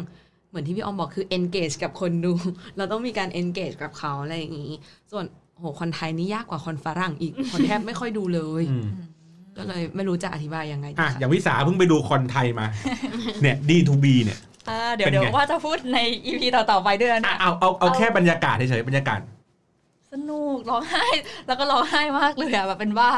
[0.48, 2.32] เหมือนที่พี่ออมบอกคือ engage กับคนดู
[2.76, 4.72] เราต้องมีการ engage กับเขาอะไรอย่างงี้
[5.10, 5.24] ส่วน
[5.58, 8.88] โหคนไทยนี่ยากกว่าคนฝรั่งอีก คนแทบไม่ค่อยดูเลยอืม
[9.56, 12.66] ก็เลยไม่รู้จะอธิบายยังไงดีอะค่ะอย่างวิสาเพิ่งไปดูคอนไทยมา
[13.42, 14.38] เนี่ย D2B เนี่ย
[14.68, 19.20] อ่าเดี๋ยวเป็นเดี๋ยวไงว่าจะพูดในอีพีต่อๆไปด้วยนะอะเนี่ยเอาเอาเอาแค่บรรยากาศเฉยๆบรรยากาศ
[20.14, 21.06] สนุกร้องไห้
[21.46, 23.10] แล้วก็ร้องไห้มากเลยอะแบบเป็นว่า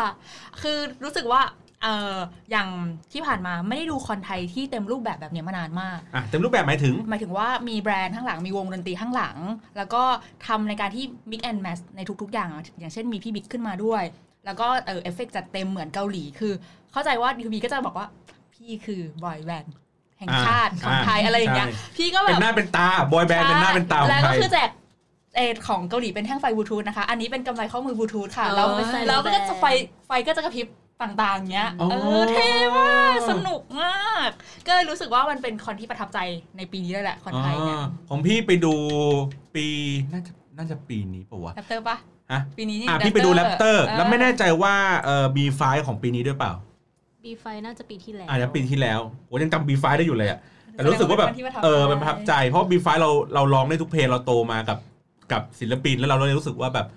[0.63, 1.43] คือรู้สึกว่า
[1.83, 2.17] เออ
[2.51, 2.69] อย่าง
[3.13, 9.37] ที่ผ่านมาไม่ได้ดูคอนไทยที่เต็มรูปแบบแบบเนี้ยมานานมากอะเต็มรูปแบบหมายถึง หมายถึงว่ามี band ข้างหลังมีวงดนตรีข้างหลัง
[9.77, 10.03] แล้วก็
[10.47, 14.03] ทำในการที่ mix and match ในทุกๆ อย่างอะอย่างเช่นมีพี่บิ๊กขึ้นมาด้วย
[14.45, 16.53] แล้วก็เออเอฟเฟกต์จัดเต็มเหมือนเกาหลีคือ
[16.93, 18.07] เข้าใจว่าดีบีก็จะบอกว่า
[18.55, 19.75] พี่คือ boy band
[20.19, 24.71] แห่งชาติของไทยอ่าอะไรอย่างเงี้ยใช่พี่ก็แบเป็นบหน้าเป็นตา boy band เป็นหน้าเป็นตาของแล้วไทก็ยคือแจก
[25.37, 29.67] เออของเกาหลีเป็นแท่งไฟบลูทูธนะคะ อันนี้เป็นกำไลข้อมือบลูทูธค่ะเออแล้วไปใส่แล้วก็ในแบรนด์จะไฟ
[30.07, 30.67] ไฟก็จะกระพริบ
[31.03, 34.31] ต่างๆเงี้ยอ๋อเออเท่มากสนุกมาก
[34.67, 36.19] ก็เลยรู้สึกว่ามันเป็นคอนที่ประทับใจ
[36.57, 38.75] ในปีนี้เลยแหละคอนไทยเนี่ยอ๋อของพี่ไปดู
[39.55, 39.67] ปี
[40.13, 41.97] น่าจะน่าจะปีนี้ปะวะแรปเตอร์ปะ
[42.33, 50.39] ฮะปีนี้นี่อะพี่ไปดูแรปเตอร์เออแล้วไม่แน่ใจว่าเอ่อ B5 ของปีนี้ด้วยเปล่าๆ B5 น่าจะปีที่แล้วอาจจะปีที่แล้วโหยังจำ B5 ได้อยู่เลยอะ
[50.73, 54.79] แต่รู้สึกว่าแบบแสดงเป็นคนที่ประทับเออใจมันประทับใจเพราะ B5 เราเราร้องได้ทุกเพลงเราโตมากับ
[55.33, 56.89] กับศิลปินแล้วเราเลยรู้สึกว่าแบบ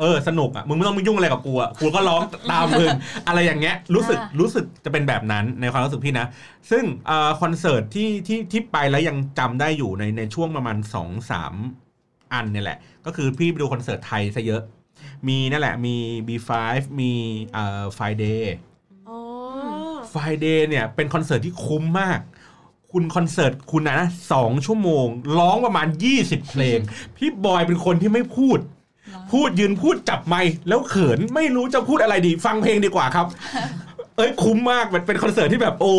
[0.00, 2.88] เออสนุกอะมึงไม่ต้องมายุ่งอะไรกับกูอะกูก็ร้องตามมึง
[3.28, 6.26] อะไรอย่างเงี้ยรู้สึกอ่ารู้สึกจะเป็นแบบนั้นในความรู้สึกพี่นะ
[6.70, 11.54] ซึ่งเอ่อคอนเสิร์ตที่ที่ที่ไปแล้วยังจำได้อยู่ในในช่วงประมาณ2อสาม
[12.32, 14.62] อันเนี่ยแหละ ก็คือพี่ไปดูคอนเสิร์ตไทยซะเยอะ
[15.28, 15.96] มีนั่นแหละมี
[16.28, 16.50] B5
[17.00, 17.12] มี
[17.52, 18.42] เอ่อ Friday
[19.08, 19.18] อ๋อ
[20.12, 22.20] Friday เนี่ยเป็นคอนเสิร์ตที่คุ้มมาก
[22.92, 25.06] คุณคอนเสิร์ตคุณนะนะสองชั่วโมง
[25.38, 25.86] ร้องประมาณ
[26.18, 26.78] 20 เพลง
[27.16, 28.58] พี่บอยเป็นคนที่ไม่พูด
[29.32, 33.26] พูดยืนพูดจับไมค์แล้วเขินไม่รู้จะพูดอะไรดี ฟังเพลงดีกว่าครับ
[34.16, 35.92] เอ้ยคุ้มมากมันเป็นคอนเสิร์ตที่แบบ โอ้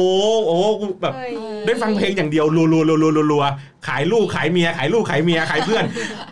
[0.47, 0.60] โอ้
[1.02, 1.34] แบบเฮ้ย
[1.65, 3.43] ได้ฟังเพลงอย่างเดียวรัวรัวรัวรัวรัวรัว
[3.88, 5.84] ขายลูกขายเมียขายลูกขายเมียขายเพื่อน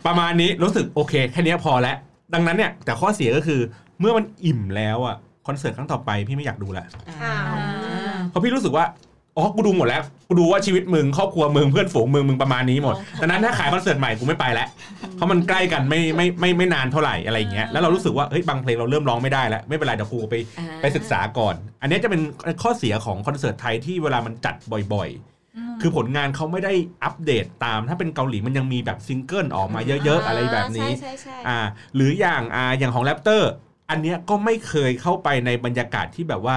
[0.06, 1.98] ประมาณนี้รู้สึกโอเคแค่เนี้ยพอแล้ว
[2.34, 3.60] ดังนั้นเนี่ยแต่ข้อเสียก็คือ
[4.00, 5.16] เมื่อมันอิ่มแล้วอะ
[5.48, 6.86] คอนเสิร์ตครั้งต่อไปพี่ไม่อยากดูละ
[7.24, 7.56] อ้าว
[8.30, 8.86] เพราะพี่รู้สึกว่า
[9.38, 14.68] อ๋อ กูดูหมดแล้ว กูดูว่าชีวิตมึงครอบครัวมึงเพื่อนฝูงมึงมึงประมาณนี้หมดดังนั้นถ้าขายคอนเสิร์ตใหม่กูไม่ไปแล้ว
[15.16, 22.22] เพราะมันใกล้กันไม่ไม่ไม่ไม่นานเท่าไหร่อะไรอย่างเงี้ย แล้วเรารู้สึกว่าเฮ้ยบางเพลงเราเริ่มร้องไม่ได้แล้ว ไม่เป็นไรเดี๋ยวกูไปอ่าไปศึกษาก่อน อันนี้จะเป็น
[22.64, 24.56] ข้อเสียของคอนเสิร์ตไทยที่เวลามันจัด
[24.94, 26.74] บ่อยๆ คือผลงานเขาไม่ได้
[27.04, 31.60] อัปเดตตาม ถ้าเป็นเกาหลีมันยังมีแบบซิงเกิลออกมาเยอะๆอะไรแบบนี้ใช่ใช่ใช่อ่า
[31.96, 33.52] หรืออย่างอ่าอย่างของแรปเตอร์
[33.90, 36.56] อันเนี้ยก็ไม่เคยเข้าไปในบรรยากาศที่แบบว่า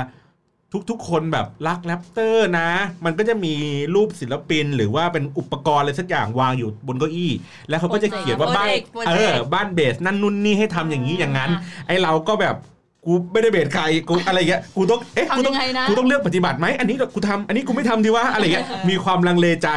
[0.91, 2.71] ทุกๆ คนแบบรักแรปเตอร์นะ
[3.05, 3.55] มันก็จะมี
[3.95, 7.33] รูปศิลปินหรือว่าเป็นอุปกรณ์อะไรสักอย่างวางอยู่บนเก้าอี้
[7.69, 11.51] แล้วเขาก็จะเขียนว่าบ้านโปรเจกต์โปรเจกต์เออบ้าน base นั่นนู่นนี่ให้ทำอย่างนี้อย่างนั้น
[11.87, 12.57] ไอเราก็แบบ
[13.05, 19.69] กูไม่ได้ base ใครกูอะไรเงี้ยกูต้องเอ๊ะกูต้องทำต้ยัองงไงนะกูต้องเลือกปฏิบัติไหมอันนี้กูทำอันนี้กูไม่ทำดีวะอะไรเงี้ยมีความลังเลใจ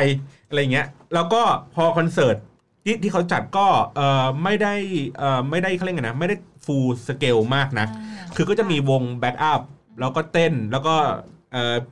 [0.49, 1.41] อะไรเงี้ยแล้วก็
[1.75, 2.35] พอคอนเสิร์ต
[2.85, 4.73] ที่ที่เขาจัดก็เออไม่ได้
[5.17, 7.87] เออไม่ได้เขาเรียกไงนะไม่ได้ full scale มากนะ
[8.35, 9.61] คือก็จะมีวงแบ็กอัพ
[9.99, 10.95] แล้วก็เต้นแล้วก็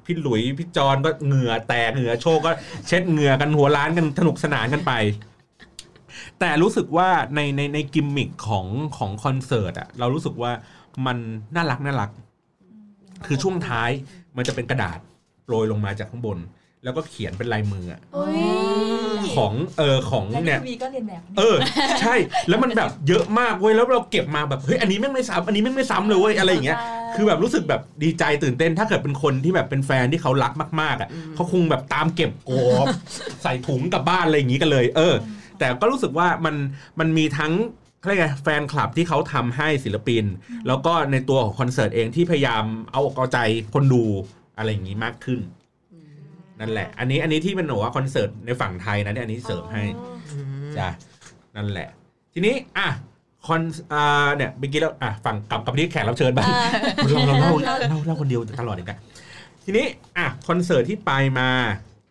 [0.05, 2.51] พี่หลุยพี่จอนก็เหงื่อแตกเหงื่อโชกก็
[2.87, 4.93] เช็ดเหงื่อกันหัวล้านกันสนุกสนานกันไป
[6.39, 10.51] แต่รู้สึกว่าในในในกิมมิคของของคอนเสิร์ตอะเรารู้สึกว่า
[11.05, 11.17] มัน
[11.55, 12.09] น่ารักน่ารัก
[13.25, 13.89] คือช่วงท้าย
[14.35, 14.99] มันจะเป็นกระดาษ
[15.45, 16.37] โปรยลงมาจากข้างบน
[16.84, 18.38] แล้วก็เขียนเป็นลายมืออะโอ้ย
[19.36, 21.56] ของเออของและเนี่ยทีวีก็เรียนแบบเออ
[22.02, 22.15] ใช่
[22.50, 26.78] แล้วมันแบบเยอะมากเว้ยแล้วเราเก็บมาแบบเฮ้ยอันนี้แม่งไม่ซ้ำอันนี้แม่งไม่ซ้ำเลยเว้ยอะไรอย่างเงี้ย
[27.15, 32.52] คือแบบรู้สึกแบบดีใจตื่นเต้นถ้าเกิดเป็นคนที่แบบเป็นแฟนที่เขารักมากๆอะเขาคงแบบตามเก็บโก
[32.86, 32.88] บ
[33.44, 35.15] ใส่ถุงกลับบ้านอะไรอย่างงี้กันเลย เออ
[35.60, 36.56] แต่ก็รู้สึกว่ามัน
[37.00, 37.54] มันมีทั้ง
[38.00, 40.24] เขาเรียกไงแฟนคลับที่เขาทำให้ศิลปิน
[40.67, 43.39] แล้วก็ในตัวของคอนเสิร์ตเองที่พยายามเอาอกเอาใจ
[43.74, 44.04] คนดู
[44.58, 45.39] อะไรอย่างงี้มากขึ้น
[46.62, 49.84] นั่นแหละ อันนี้อันนี้ที่เป็นหนูว่าคอนเสิร์ตในฝั่งไทยนะเนี่ยอันนี้เสริมให้
[50.78, 50.89] จ้ะ
[51.56, 51.88] นั่นแหละ
[52.34, 52.88] ทีนี้อะ
[53.47, 53.62] คอน
[53.93, 56.47] อ่าเนี่ยเมื่อกี้แล้วอะฝั่งกลับกับที่แขกรับเชิญบ้าง
[57.08, 58.97] เราเราเล่าเล่าเล่าคนเดียวตลอดเลยกัน
[59.65, 59.86] ทีนี้
[60.17, 61.50] อะคอนเสิร์ตที่ไปมา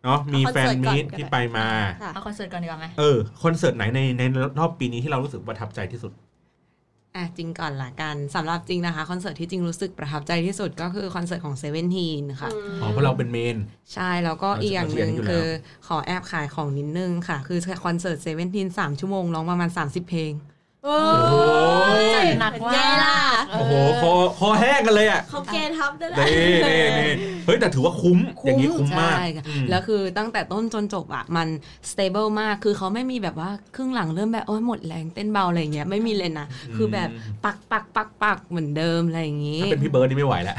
[0.04, 1.66] เนาะมี fan meet ที่ไปมา
[2.02, 4.22] ค่ะเอาคอนเสิร์ตก่อนดีกว่าไหมเออคอนเสิร์ตไหนในใน
[4.58, 6.12] รอบปีนี้ที่เรารู้สึกประทับใจที่สุด
[7.16, 12.50] อะจริงก่อนละกันสำหรับจริงนะคะ คอนเสิร์ตที่จริงรู้สึกประทับใจที่สุดก็คือคอนเสิร์ตของเซเว่นทีนค่ะ
[12.82, 13.56] อ๋อ เพราะเราเป็น main
[13.94, 15.46] ใช่แล้วก็เราจะอีกอย่างหนึ่งเราเชียร์อยู่แล้วคือ
[15.86, 20.32] ขอแอบขายของนิดนึงค่ะ คือคอนเสิร์ตเซเว่นทีนสามชั่วโมงร้องประมาณ 30 เพลง
[20.84, 20.96] โอ้
[21.30, 23.16] โอ้ยจัดหนักว่าไงล่ะ
[23.52, 27.10] โอ้โหคอคอแห้งกันเลยอะเขาเกทับได้แหละนี่นี่นี่
[27.46, 31.48] เฮ้ยแต่ถือว่าคุ้มอย่างนี้คุ้มมากใช่ค่ะอืมแล้วคือตั้งแต่ต้นจนจบอะมัน
[31.90, 37.08] stable มากคือเขาไม่มีแบบว่าครึ่งหลังเริ่มแบบโอ้ยหมดแรงเต้นเบาอะไรอย่างเงี้ยไม่มีเลยนะคือแบบ
[37.44, 40.56] ปักปักปักปักเหมือนเดิมอะไรอย่างงี้ถ้าเป็นพี่เบิร์ดนี่ไม่ไหวแล้ว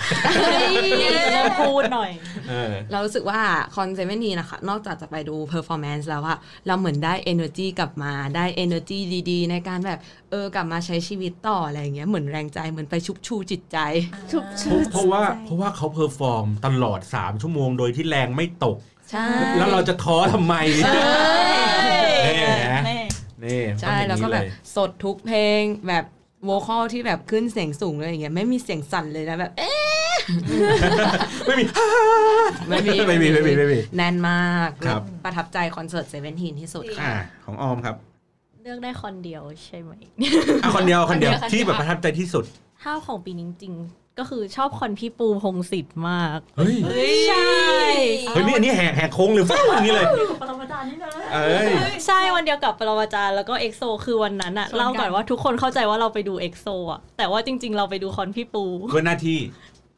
[1.34, 2.12] เริ่มพูดหน่อย
[2.50, 3.40] เออเรารู้สึกว่า
[3.76, 10.00] คอนเซเว่นนี้นะคะนอกจากจะไปดู performance แล้วอะเราเหมือนได้ energy กลับมาได้ energy ดีๆ ในการแบบ
[10.32, 13.78] เออกลับมาใช้ชีวิตต่ออะไรอย่างเงี้ยเหมือนแรงใจเหมือนไปชุบชูจิตใจ
[14.32, 18.78] ชุบเพชุราะบเพราะว่าเพราะว่าเขา perform ตลอด 3 ชั่วโมงโดยที่แรงไม่ตก
[19.12, 19.26] ใช่
[19.58, 20.84] แล้วเราจะท้อทำไมเนี่
[22.68, 23.02] นะแน่
[23.44, 26.06] นี่ใช่ต้องอย่างแล้วก็นี้แบเลบยสดทุกเพลงแบบ
[26.46, 30.16] vocal ที่แบบขึ้นเสียงสูงเลยอย่างเงี้ยไม่มีเสียงสั่นเลยนะแบบเอ๊ะ
[31.48, 31.64] ไม่มี
[32.68, 37.96] ไม่มีไม่มีไม่มีไม่มีแน่นมากครับประทับใจคอนเสิร์ตเซเว่นทีนที่สุดค่ะอ่าของออมครับ
[38.64, 39.92] เลือกได้คนเดียวใช่ไหม
[40.64, 42.46] อะคนเดียวคนเดียวคนเดียวที่แบบประทับใจที่สุด
[42.84, 46.76] ถ้าของปีนี้จริงๆก็คือชอบคอนพี่ปูพงษ์สิทธิ์มาก เฮ้ย
[47.30, 47.52] ใช่
[48.30, 50.06] เฮ้ยนี่อันนี้แหกแหกโค้งหรือฟ้าอย่างนี้เลย
[50.42, 51.70] ปรมาจารย์นี่นะเอ้ย
[52.06, 59.40] ใช่วันเดียวกับปรมาจารย์แล้วก็เอ็กโซคือวันนั้นอะชนกันเล่าก่อนว่าทุกคนเข้าใจว่าเราไปดูเอ็กโซอะแต่ว่าจริง ๆ เราไปดูคอนพี่ปูด้วยหน้าที่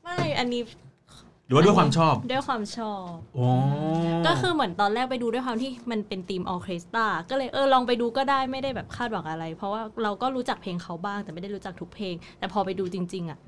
[0.03, 0.82] ไม่ อันนี้ห
[1.53, 3.47] รือว่าด้วยความชอบ ด้วยความชอบโอ้
[4.27, 13.39] ก็คือเหมือนตอนแรกไปดูด้วยความที่มันเป็นทีมออร์เคสตราก็เลยเออลองไปดูก็ได้ไม่ได้แบบคาดหวังอะไร เพราะว่าเราก็รู้จักเพลงเขาบ้างแต่ไม่ได้รู้จักทุกเพลง แต่พอไปดูจริง ๆอะ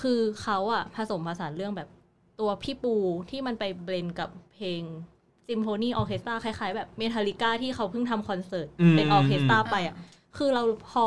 [0.00, 1.88] คือเขาอะผสมผสานเรื่องแบบ
[2.40, 2.94] ตัวพี่ปู
[3.30, 4.82] ที่มันไป blend กับเพลง
[5.48, 9.94] ซิมโฟนีออร์เคสตราคล้ายๆ แบบเมทัลิก้าที่เขาเพิ่งทำคอนเสิร์ตเป็นออร์เคสตราไปอะ
[10.36, 11.04] คือเราพอ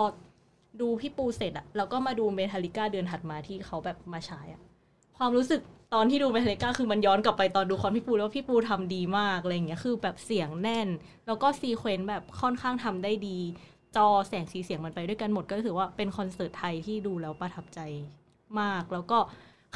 [0.81, 4.61] ดูพี่ปูเสร็จอะแล้วก็มาดูเมทัลิก้าเดือนถัดมาที่เขาแบบมาฉายอะ
[5.17, 5.61] ความรู้สึก
[5.93, 10.87] ตอนที่ดูเมทัลิก้าคือมันย้อนกลับไปตอนดูคอนพี่ปูแล้วว่าพี่ปูทำดีมากอะไรอย่างเงี้ยคือแบบเสียงแน่น
[11.27, 13.39] แล้วก็ sequence แบบค่อนข้างทำได้ดี
[13.95, 17.79] จอแสงสีเสียงมันไปด้วยกันหมดก็ถือว่าเป็นคอนเสิร์ตไทยที่ดูแล้วประทับใจ
[18.59, 19.17] มาก แล้วก็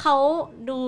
[0.00, 0.16] เขา
[0.68, 0.78] ดู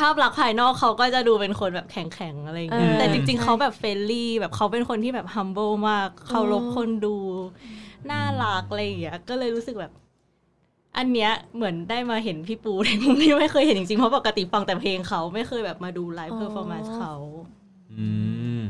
[0.00, 7.16] ภาพลักษณ์ภายนอกเขาก็จะดูเป็นคนแบบแข็งๆอะไรอย่างเงี้ยแต่จริงๆเขาแบบ friendly แบบเขาเป็นคนที่แบบ humble มากเคารพคนดู
[8.10, 9.92] น่ารักอะไรอย่างเงี้ยก็เลยรู้สึกแบบ
[10.98, 17.14] อันเนี้ยเหมือนได้มาเห็นพี่ปูในมุมที่ไม่เคยเห็นจริงๆ เพราะปกติฟังแต่เพลงเขาไม่เคยแบบมาดู live performance เขา
[17.92, 18.06] อื
[18.58, 18.62] ม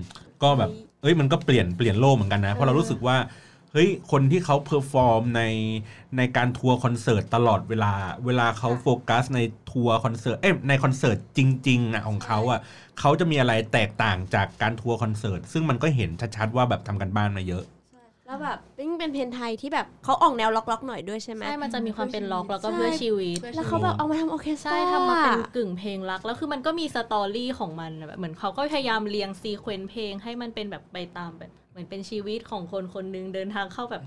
[0.43, 0.71] ก็แบบ
[1.03, 3.17] เอ้ยมันก็เปลี่ยนเปลี่ยนโลกเหมือนกันนะ เพราะเรารู้สึกว่า
[3.73, 5.43] เฮ้ยคนที่เขา perform ใน
[6.17, 7.93] ในการทัวร์คอนเสิร์ตตลอดเวลา
[8.27, 9.41] เวลาเขาโฟกัสใน
[9.73, 12.61] ทัวร์คอนเสิร์ตเอ้ยในคอนเสิร์ตจริงๆอะของเขาอะ
[13.01, 17.65] เขาจะมีอะไรแตกต่างจากการทัวร์คอนเสิร์ตซึ่งมันก็เห็นชัดๆว่าแบบทำการบ้านมาเยอะ
[18.27, 34.03] แล้วแบบยิ่งเป็นเพลงไทยที่แบบเขาออกแนวร็อกๆหน่อยด้วยใช่ไหมใช่ มันจะมีความเป็นร็อกแล้วก็เพื่อชีวิต แล้วเขาแบบเอามาทำออร์เคสตราใช่ทำมาเป็นกึ่งเพลงรัก แล้วคือมันก็มี story ของมันอะแบบเหมือนเขาก็พยายามเรียง sequence เพลงให้มันเป็นแบบไปตามแบบเหมือนเป็นชีวิตของคนคนหนึ่งเดินทางเข้าแบบ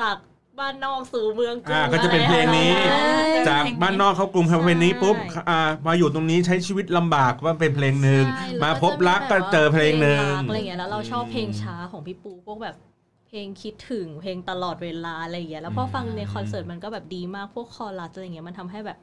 [0.00, 0.16] จาก
[0.58, 12.93] บ้านนอกสู่เมืองกรุงอ่าก็จะเป็นเพลงนี้อะไรจากบ้านนอกเขากรุงทำเพลงนี้ปุ๊บใช่อ่ามาอยู่ตรงนี้ใช้ชีวิตลำบากว่าเป็นเพลงหนึ่งใช่มาพบรักก็เจอเพลงหนึ่งเพลรักอะไรเงี้ยแล้วเราชอบเพลงช้าของพี่ปูพวกแบบเพ
[13.36, 18.98] ลงคิดถึงเพลงตลอดเวลาอะไรอย่างเงี้ยแล้วพอฟังในคอนเสิร์ตมันก็แบบดีมากพวกคอรัสอะไรเงี้ยมันทำให้แบบ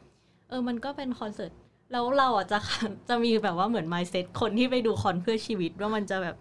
[0.49, 1.51] เออมันก็เป็นคอนเสิร์ต
[1.91, 2.59] แล้วเราอะจะ
[3.09, 6.37] จะมีแบบว่าเหมือน mindset คนที่ไปดูคอนเพื่อชีวิตว่ามันจะแบบ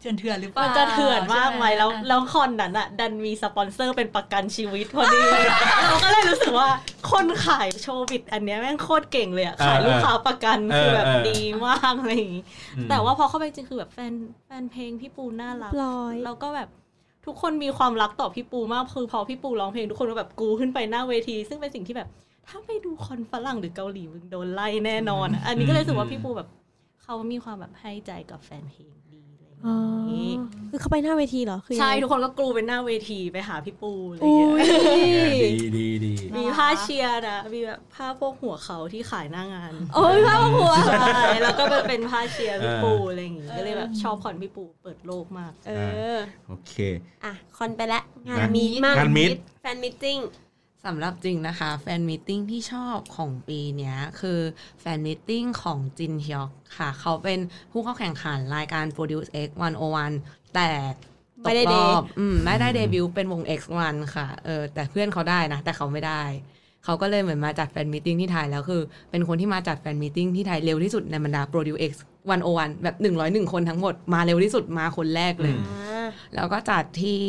[0.00, 5.20] เถื่อนเถื่อนๆหรือเปล่ามันจะเถื่อนมากไหมใช่แล้วแล้วคอนนั้นอะ ดันมีสปอนเซอร์เป็นประกันชีวิตพอดี
[5.88, 6.68] เราก็เลยรู้สึกว่า
[7.10, 12.44] คนขายโชว์บิดอันเนี้ยแม่งโคตรเก่งเลยอะขายลูกค้าประกันคือแบบดีมากอะไรอย่างงี้
[12.90, 14.12] แต่ว่าพอเข้าไปจริงคือแบบแฟน
[14.46, 16.68] แฟนเพลงพี่ปูน่ารักลอยแล้วก็แบบ
[17.26, 22.08] ทุกคนมีความรักต่อพี่ปูมากคือพอพี่ปูร้องเพลงทุกคนก็แบบกูขึ้นไปหน้าเวที ซึ่งเป็นสิ่งที่แบบ
[22.48, 26.48] ถ้าไปดูคอนฝรั่งหรือเกาหลีมึงโดนไล่แน่นอนอะอันนี้ก็เลยรู้สึกว่าพี่ปูแบบ
[27.02, 28.92] เขามีความแบบให้ใจกับแฟนเพลง
[30.70, 34.66] คือเขาไปหน้าเวทีเหรอคือยังไงใช่ทุกคนก็กรูเป็นหน้าเวทีไปหาพี่ปูอะไรอย่างเงี้
[35.24, 41.10] ยดีดีดีมีผ้าเชียร์นะมีแบบผ้าโพกหัวเขาที่ขายหน้างาน โอ้ยโพกหัวใช่
[41.42, 45.72] แล้วก็เป็นผ้าเชียร์พี่ปูอะไรอย่างงี้ก็เลยแบบชอบคอนพี่ปูเปิดโลกมาก เอ
[46.14, 46.74] อโอเค
[47.24, 50.18] อะคอนไปแล้วงานงานมีมากงานมีต fan meeting
[50.86, 54.40] สำหรับจริงนะคะ fan meeting ที่ชอบของปีเนี้ยคือ
[54.80, 57.38] แฟนมิทติ้งของจินฮยอกค่ะ เขาเป็น
[57.72, 59.48] ผู้เข้าแข่งขันรายการ Produce X
[60.02, 60.70] 101 แต่
[61.44, 66.22] ตไม่กได้รเดอบอืมไม่ได้เดบิวต์เป็นวง X1 ค่ะเออแต่เพื่อนเขาได้นะ แต่เขาไม่ได้
[66.84, 71.92] เขาก็เลยเหมือนมาจัดแฟนมิทติ้งที่ไทยแล้วคือ เป็นคนที่มาจัดแฟนมิทติ้งที่ไทยเร็วที่สุดในบรรดา Produce X
[72.38, 77.20] 101 แบบ 101 คนทั้งหมดมาเร็วที่สุดมาคนแรกเลยอ่าแล้วก็จัดที่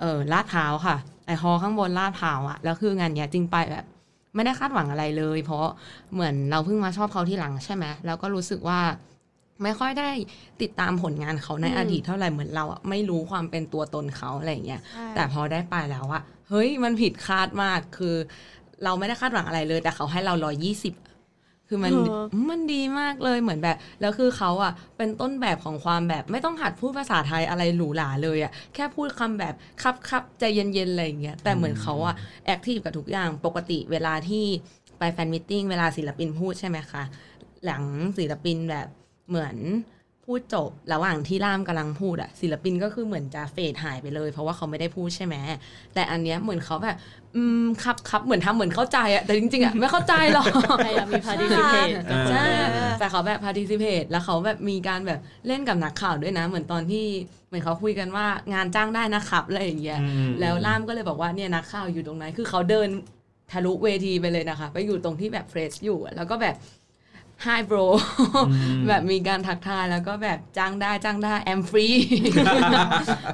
[0.00, 0.96] เออลาดพร้าวค่ะ
[1.30, 3.84] ไอ hall ข้างบนลาดพร้าวอะแล้วคืองานเนี้ยจริงไปแบบ
[4.34, 5.66] ไม่ได้คาดหวังอะไรเลย เพราะ
[6.12, 8.80] เหมือนเราเพิ่งมาชอบเขาที่หลังใช่ไหมแล้วก็รู้สึกว่า
[9.62, 10.10] ไม่ค่อยได้
[10.62, 18.14] ติดตามผลงานเขาในอืมอดีตเท่าไหร่เหมือนเราอะไม่รู้ความเป็นตัวตนเขาอะไรอย่างเงี้ยใช่แต่พอได้ไปแล้วอะเฮ้ยมันผิดคาดมากคือ
[18.84, 20.94] เราไม่ได้คาดหวังอะไรเลย แต่เขาให้เราร้อยี่สิบ
[21.72, 32.14] คือมันเออมันดีมากเลยเหมือนแบบแล้วคือเขาอะเป็นต้นแบบของความแบบไม่ต้องหัดพูดภาษาไทยอะไรหรูหราเลยอะแค่พูดคำแบบครับครับใจเย็นๆอะไรอย่างเงี้ยแต่เหมือนเขาอะ
[32.46, 34.44] active กับทุกอย่างปกติเวลาที่
[34.98, 37.02] ไปแฟนมิทติ้งเวลาศิลปินพูดใช่ไหมคะ
[37.64, 37.82] หลัง
[38.18, 38.88] ศิลปินแบบ
[39.28, 39.56] เหมือน
[40.26, 45.34] พูดจบระหว่างที่ล่ามกำลังพูดอะศิลปินก็คือเหมือนจะ fade หายไปเลย เพราะว่าเขาไม่ได้พูดใช่ไหม
[45.94, 46.96] แต่อันเนี้ยเหมือนเขาแบบ
[47.36, 50.46] อืมครับครับเหมือนทำเหมือนเข้าใจอะแต่จริงๆอะไม่เข้าใจหรอก
[50.86, 57.04] พยายามมี participate กับคนใช่อื่นแต่เขาแบบ participate แล้วเขาแบบมีการแบบเล่นกับนักข่าวด้วยนะ เหมือนตอนที่
[57.48, 62.88] เหมือนเขาคุยกันว่างานจ้างได้นะครับอะไรอย่างเงี้ยอืมแล้วล่ามก็เลยบอกว่าเนี่ยนักข่าวอยู่ตรงไหนคือเขาเดิน
[63.52, 66.56] ทะลุเวทีไปเลยนะคะ ไปอยู่ตรงที่แบบเฟรชอยู่อะแล้วก็แบบ
[67.46, 67.84] hi bro
[68.88, 71.96] แบบมีการทักทายแล้วก็แบบจ้างได้จ้างได้ I'm free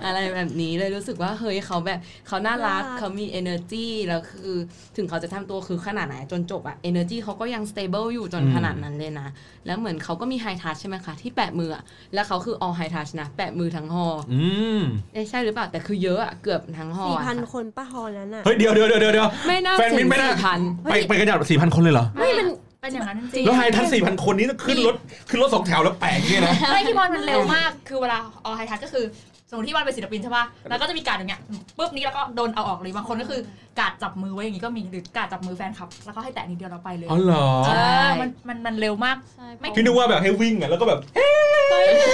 [0.05, 4.57] อะไรแบบนี้เลยรู้สึกว่าเฮ้ยเขาแบบเขาน่ารักน่ารักเขามี energy แล้วคือ
[4.97, 9.29] ถึงเขาจะทำตัวคือขนาดไหนจนจบอะ energy เขาก็ยัง stable อยู่จนอืมขนาดนั้นเลยนะ
[9.67, 11.83] แล้วเหมือนเขาก็มี high touch ใช่ไหมคะ ที่แปะมืออะ
[12.15, 14.43] แล้วเขาคือ all high touch นะ แปะมือทั้งหออื
[14.79, 14.81] ม
[15.13, 22.49] เอ๊ะใช่หรือเปล่า แต่คือเยอะอะเกือบทั้งหอสี่อะพันค่ะคนป้าฮอลนั้นอะเฮ้ยเดี๋ยวเดี๋ยวเดี๋ยวเดี๋ยวไม่น่าแฟนมิถึตงไม่น่าสี่พันไปไปกันอย่างสี่พันคนเลยเหรอไม่มัน
[22.87, 24.95] เป็นอย่างนั้นจริงแล้วไฮทัชสี่พันคนนี้ต้องขึ้นรถ
[25.29, 29.05] ขึ้นรถสองแถวแล้วแปลกเนี่ยนะไม่พี่บอลมันเร็วมากคือเวลาออไฮทัชก็คือ
[29.51, 31.41] สมมติที่บอลเป็นศิลปินใช่ป่ะ แล้วก็จะมีการดอย่างเงี้ย
[31.79, 33.41] ปุ๊บนี้แล้วก็โดนเอาออกเลย บางคนก็คือ
[33.81, 37.71] การดจับมือไว้อย่างงี้ก็มี หรือการดจับมือแฟนคลับ แล้วก็ให้แตะนิดเดียวเราไปเลย อ๋อเหรอเอ
[38.07, 41.01] อมันมันมันเร็วมากใช่ไม่พี่นึกว่าแบบให้วิ่งอะแล้วก็แบบ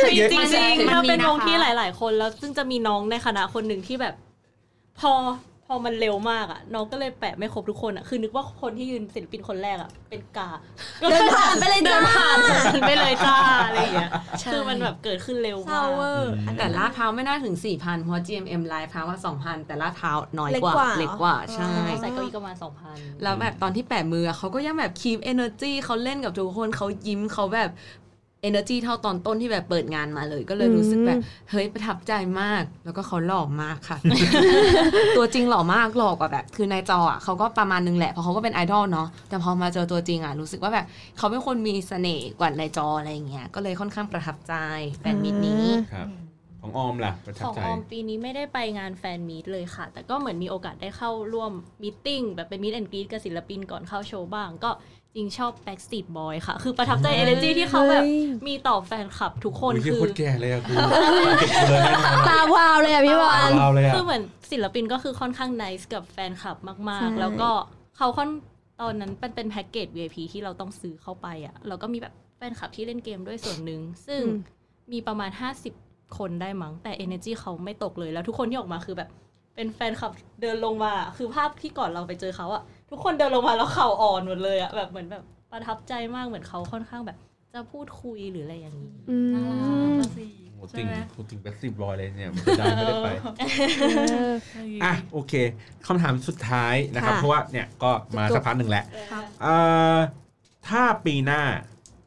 [0.09, 4.15] จริงจริงมันมีๆถ้าเป็นนะคะวงที่หลาย ๆ คนแล้วซึ่งจะมีน้องในคณะคนหนึ่งที่แบบ
[5.01, 5.13] พอ
[5.52, 10.51] พ อมันเร็วมากอะ น้องก็เลยแปะไม่ครบทุกคนอะ คือนึกว่าคนที่ยืนศิลปินคนแรกอะ เป็นกา
[11.01, 14.11] เดินผ่านไปเลยเดิจ้านผ่านไปเลยจ้าอะไรอย่างเงี้ย
[14.53, 27.71] คือมันแบบเกิดขึ้นเร็วเศร้ามากเวอร์แต่ลาดพร้าวไม่น่าถึง 4,000เพราะ GMM ไลฟ์พร้าวว่า 2,000 แต่ลาดพร้าวน้อยเล็กกว่ากว่าเล็กกว่าใช่ใส่เก้าอี้ก็มาสองพันแล้วแบบตอนที่แปะมืออะเขาก็ยังแบบคี p energy เขาเล่นกับทุกคนเขายิ้มเขาแบบ
[28.43, 31.19] เอเนอร์จีเท่าตอนต้นที่แบบเปิดงานมาเลย ก็เลยรู้สึกแบบ
[31.51, 33.99] เฮ้ยประทับใจมาก แล้วก็เขาหล่อมากค่ะ
[35.17, 40.87] ตัวจริงหล่อมากหล่อกว่าแบบ คือในจออะเขาก็ประมาณนึงแหละเพราะเขาก็เป็นไอดอลเนาะแต่พอมาเจอตัวจริงอะรู้สึกว่าแบบ
[41.19, 44.55] เขาเป็นคนมีเสน่ห์กว่าในจออะไรอย่างเงี้ยก็เลยค่อนข้างประทับใจ
[45.01, 46.09] แฟนมิตนี้ครับ
[46.61, 54.71] ของออมล่ะประทับของใจออมปีนี้ไม่ได้ไปงานแฟน meet เลยค่ะ แต่ก็เหมือนมีโอกาสได้เข้าร่วม meeting แบบเป็น meet and greet กับศิลปินก่อนเข้าโชว์บ้าง ก็
[55.15, 58.15] จริงชอบ Backstreet Boys ค่ะ คือประทับใจ energy ที่เขาแบบเฮ้ย
[58.49, 60.73] มีต่อแฟนคลับทุกคนโอ้ยคือโคตรแก่เลยอะกู
[61.41, 66.57] เก็บเลยแน่นอนตาวาวเลยอะพี่บอลเราเลยอะคือเหมือนศิลปินก็คือค่อนข้าง nice กับแฟนคลับ
[66.91, 67.51] มากใช่ๆแล้วก็
[67.97, 68.31] เขาค่อน
[68.81, 74.23] ตอนนั้นเป็นเป็นแพ็กเกจ VIP ที่เราต้องซื้อเข้าไปอะแล้วก็มีแบบแฟนคลับที่เล่นเกมด้วยส่วนหนึ่ง ซึ่ง
[74.93, 75.31] มีประมาณ
[75.75, 79.09] 50 คนได้มั้ง แต่ energy เขาไม่ตกเลย แล้วทุกคนที่ออกมาคือแบบ
[79.55, 87.17] เป็นแฟนคลับเดินลงมา คือภาพที่ก่อนเราไปเจอเขาอะ ทุกคนเดินลงมาแล้วเข่าอ่อนหมดเลยอะแบบเหมือนแบบประทับใจมากเหมือนเขาค่อนข้างแบบ
[87.55, 89.17] จะพูดคุยหรืออะไรอย่างนี้อื
[89.97, 89.99] ม
[90.55, 93.09] โหติ่งโหติ่งแบสซิบรอยเลยเนี่ยไม่ได้ไม่ได้ไป
[93.81, 93.85] เอ
[94.31, 94.33] อ
[94.85, 95.33] อะโอเค
[95.87, 99.55] คำถามสุดท้ายนะครับค่ะเพราะว่าเนี่ยก็มาสักพักหนึ่งแล้วครับเอ่
[99.97, 99.99] อ
[100.69, 101.43] ถ้าปีหน้า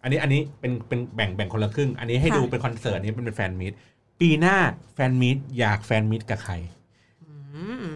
[0.03, 3.73] อันนี้อันนี้เป็นเป็นแบ่งแบ่งคนละครึ่ง อันนี้ให้ค่ะดูเป็นคอนเสิร์ตอันนี้เป็นแฟนมีต
[4.21, 4.57] ปีหน้า
[4.93, 6.53] แฟนมีตอยากแฟนมีตกับใคร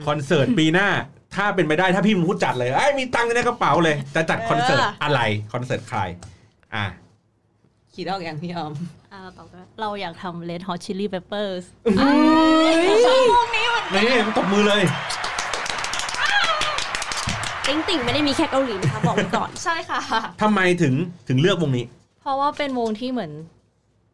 [0.05, 0.89] คอนเสิร์ตปีหน้า
[1.35, 5.19] ถ้าเป็นไปได้ถ้าพี่มูดจัดเลยไอ้ยมีตังค์ในกระเป๋าเลยจะจัดคอนเสิร์ตอะไร
[5.53, 5.99] คอนเสิร์ตใคร
[6.75, 6.85] อะ
[7.95, 8.73] คิดออกอย่างพี่ออม
[9.13, 11.63] อ่าต่อไปเราอยากทำ Red Hot Chili Peppers
[13.93, 14.83] นี่ตบมือเลย
[17.67, 19.99] ติ่งติ่งไม่ได้มีแค่เกาหลีนะคะบอกไว้ก่อน ใช่ค่ะ
[20.41, 20.93] ทำไมถึง
[21.27, 21.85] ถึงเลือกวงนี้
[22.21, 23.31] เพราะว่าเป็นวงที่เหมือน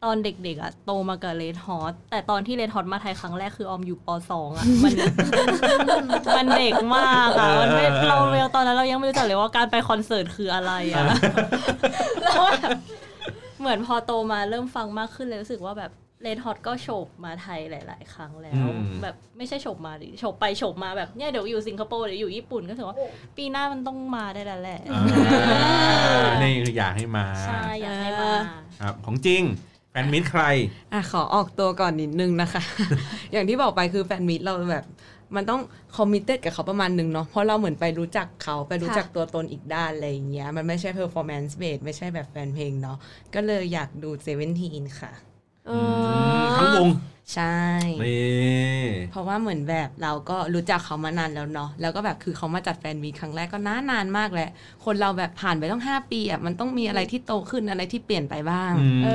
[0.06, 4.94] ตอนเด็กๆอะโตมากับ Red Hot แต่ตอนที่ Red Hot มาไทยครั้งแรกคือออมอยู่ป .2 อะมัน
[6.38, 11.06] มันเด็กมากอะมันไม่เราเราตอนนั้นเรายังไม่รู้จักเลยว่าการไปคอนเสิร์ตคืออะไรอะ
[12.22, 12.78] แล้วแบบ
[13.60, 15.91] เหมือนพอโตมาเริ่มฟังมากขึ้นเลยรู้สึกว่าแบบ
[16.22, 22.98] เลดฮอตก็โฉบมาไทยหลาย ๆ ครั้งแล้วอืมแบบไม่ใช่โฉบมาดิโฉบไปโฉบมาแบบเนี่ยเดี๋ยวอยู่สิงคโปร์เดี๋ยวอยู่ญี่ปุ่นก็ถือว่า
[23.38, 28.32] ปีหน้ามันต้องมาได้แล้วแหละอ่านี่คืออยากให้มา ใช่ อยากให้มา
[28.82, 29.44] ครับของจริง
[29.96, 30.44] แฟน meet ใคร
[30.94, 32.62] อะขอออกตัวก่อนนิดนึงนะคะ
[33.32, 34.86] อย่างที่บอกไปคือแฟน meet เราแบบ
[35.36, 35.62] มันต้อง
[35.98, 42.98] committed กับเขาประมาณหนึ่งเนาะเพราะเราเหมือนไปรู้จักเขาไปรู้จักตัวตนอีกด้านอะไรอย่างเงี้ยมันไม่ใช่ performance base ไม่ใช่แบบแฟนเพลงเนาะ
[43.34, 45.12] ก็เลยอยากดู Seventeen ค่ะ
[46.58, 46.89] ทั้งวง
[47.34, 47.60] ใช่
[48.06, 54.49] นี่เพราะว่าเหมือนแบบเราก็รู้จักเขามานานแล้วเนาะแล้วก็แบบคือเขามาจัดแฟนมีตครั้งแรกก็นานนานมากแหละ
[54.86, 59.10] คนเราแบบผ่านไปต้อง 5 ปีอะมันต้องมีอะไรที่โตขึ้นอะไรที่เปลี่ยนไปบ้างอืมเอ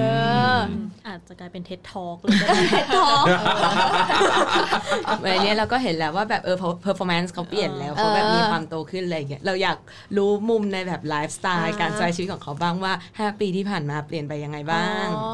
[0.56, 0.58] อ
[1.06, 3.24] อาจจะกลายเป็นเท็ดทอ l k เลยก็ได้ท้อง
[5.22, 9.78] วันนี้เราก็เห็นแล้วว่าแบบเออ performance เขาเปลี่ยนแล้วเขาแบบมีความโตขึ้นอะไรอย่างเงี้ยเราอยาก
[10.16, 15.28] รู้มุมในแบบไลฟ์สไตล์อ่าการใช้ชีวิตของเขาบ้างว่า 5 ปีที่ผ่านมาเปลี่ยนไปยังไงบ้างอ๋อ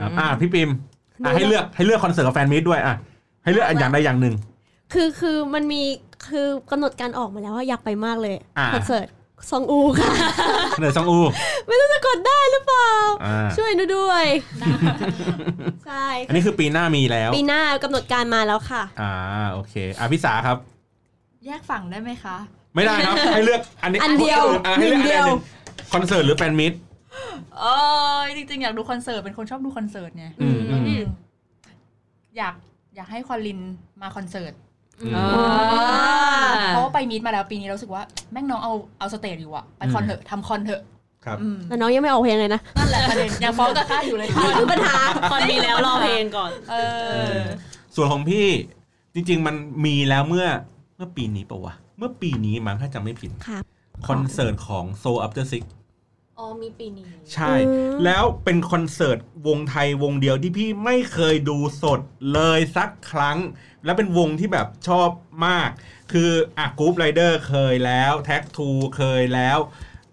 [0.00, 0.70] ครับอะพี่ปิม
[1.24, 2.94] อะให้เลือกให้เลือกคอนเสิร์ตกับแฟนมิตรด้วยอะ
[3.44, 4.34] ให้เลือกอันอย่างใดอย่างหนึ่ง
[4.92, 5.82] คือคือมันมี
[6.28, 9.06] คือกำหนดการออกมาแล้วว่าอยากไปมากเลยอ่า คอนเสิร์ต
[9.50, 10.12] ซองอูค่ะ
[10.78, 11.18] เหนือซองอู
[11.66, 12.92] ไม่รู้จะกดได้หรือเปล่า
[13.24, 14.24] อ่า ช่วยหนูด้วย
[15.86, 19.12] ใช่อันนี้คือปีหน้ามีแล้ว ปีหน้ากำหนดการมาแล้วค่ะ อ่า
[19.52, 20.56] โอเคอะพี่สาครับ
[21.46, 22.36] แยกฝั่งได้ไหมคะ
[22.74, 26.76] ไม่ได้ครับ ให้เลือกอันนี้อันเดียวอะให้เลือกหนึ่งเดียว อันหนึ่งคอนเสิร์ตหรือแฟนมิตร
[27.58, 27.64] เอ
[28.16, 31.02] อจริงๆ อยากดูคอนเสิร์ตเป็นคนชอบดูคอนเสิร์ตไงอืมอืมอืม
[32.36, 32.54] อยาก
[32.96, 33.60] อยากให้ควอลิน
[34.02, 34.52] มาคอนเสิร์ต
[35.16, 35.26] อ่า
[36.68, 38.02] เพราะว่าไปมีดมาแล้วปีนี้เรารู้สึกว่า
[38.32, 40.82] แม่งน้องเอาเอาสเตจอยู่อะไปคอนเถอะทำคอนเถอะ
[41.24, 44.94] ครับอืมแต่น้องยังไม่ออกเพลงเลยนะนั่นแหละประเด็นยังฟ้องกับข้าอยู่เลยค่ะคือปัญหา
[45.30, 46.74] คอนมีแล้วรอเพลงก่อน เอ
[47.32, 47.38] อ
[47.94, 48.46] ส่วนของพี่
[49.14, 49.54] จริง ๆ มัน
[49.84, 50.46] มีแล้วเมื่อ
[50.96, 53.64] เมื่อปีนี้ปะวะเมื่อปีนี้มั้งถ้าจำไม่ผิดครับ
[54.08, 55.77] คอนเสิร์ตของ Soul After Six อ๋
[56.44, 62.00] อมีปีนี้ ใช่อืมแล้วเป็นคอนเสิร์ตวงไทยวงเดียวที่พี่ไม่เคยดูสด
[62.32, 63.38] เลยสักครั้ง
[63.84, 65.08] แล้วเป็นวงที่แบบชอบ
[65.46, 65.70] มาก
[66.12, 69.58] คืออะ Groove Riders เคยแล้ว TKO เคยแล้ว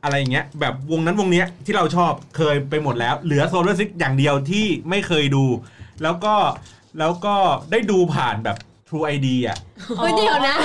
[0.04, 5.46] อะไรอย่างเงี้ยแบบวงนั้นวงเนี้ยที่เราชอบเคยไปหมดแล้ว เหลือโซล a r ซิกอย่างเดียวที่ไม่เคยดู
[6.04, 6.36] แล้วก็
[7.00, 7.36] แล้วก็
[7.72, 8.58] ได้ดูผ่านแบบ
[8.96, 9.58] True True ID อะ
[9.98, 10.56] เฮ้ยเดี๋ยวนะ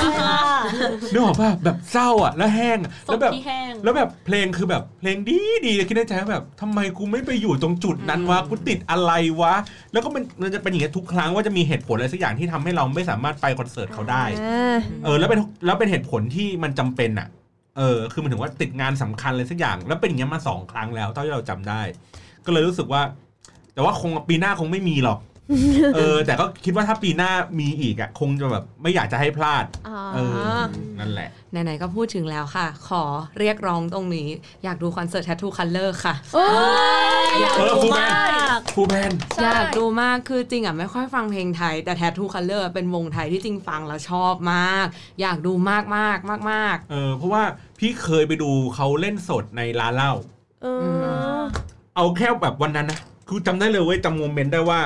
[1.13, 9.55] นึกออกป่ะแบบเศร้าอะ แล้วแห้งอะศแล้วพแบบที่แห้งแล้วแบบเพลงคือแบบเพลงดีดีคิดในใจว่าแบบทำไมกูไม่ไปอยู่ตรงจุดนั้นวะกูติดอะไรวะ
[9.93, 14.25] แล้วก็มันมันจะเป็นอย่างเงี้ยทุกครั้งว่าจะมีเหตุผลอะไรสักอย่างที่ทำให้เราไม่สามารถไปคอนเสิร์ตเขาได้
[15.05, 17.29] เออแล้วเป็นแล้วเป็นเหตุผลที่มันจำเป็นอะ
[17.79, 21.83] เออคือมันถึงว่าติดงานสำคัญเลยสักอย่าง แล้วเป็นอย่างเงี้ยมาสองครั้งแล้วเท่าที่เราจำได้
[22.47, 23.03] ก็เลยรู้สึกว่า
[23.75, 25.19] แต่ว่าคงปีหน้าคงไม่มีหรอก
[25.95, 27.31] เออแต่ก็คิดว่าถ้าปีหน้า
[27.61, 30.19] มีอีกอะคงจะแบบไม่อยากจะให้พลาดอ๋อเอ
[30.59, 30.61] อ
[30.99, 33.03] นั่นแหละไหนๆก็พูดถึงแล้วค่ะ ขอ
[33.39, 34.29] เรียกร้องตรงนี้
[34.65, 36.45] อยากดูคอนเสิร์ต Tattoo Color ค่ะโอ้
[37.23, 44.87] ยอยากเออดูฟูลแบมนด์ากฟูลแบนอยากดูมากคือจริงอะไม่ค่อยฟังเพลงไทย แต่ Tattoo Color เป็นวงไทยที่จริงฟังแล้วชอบมาก
[45.21, 47.43] อยากดูมากมากมากมากเออเพราะว่า
[47.79, 50.13] พี่เคยไปดูเขาเล่นสดในร้านเหล้า
[50.63, 50.67] เอ
[51.39, 51.43] อ
[51.97, 52.99] เอาแค่แบบวันนั้นนะ
[53.29, 54.81] คือจำได้เลยเว้ยจำ moment ได้ว่า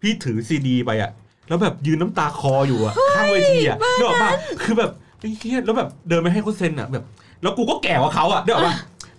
[0.00, 1.10] พี่ถือซีดีไปอะ
[1.48, 4.30] แล้วแบบยืนน้ำตาคออยู่อะข้างเวทีอะนึกออกปะ
[4.62, 7.04] คือแบบไอ้เหี้ยแล้วแบบเดินไปให้เขาเซ็นอะแบบ
[7.42, 8.76] แล้วกูก็แก่กว่าเขาอะนึกออกปะ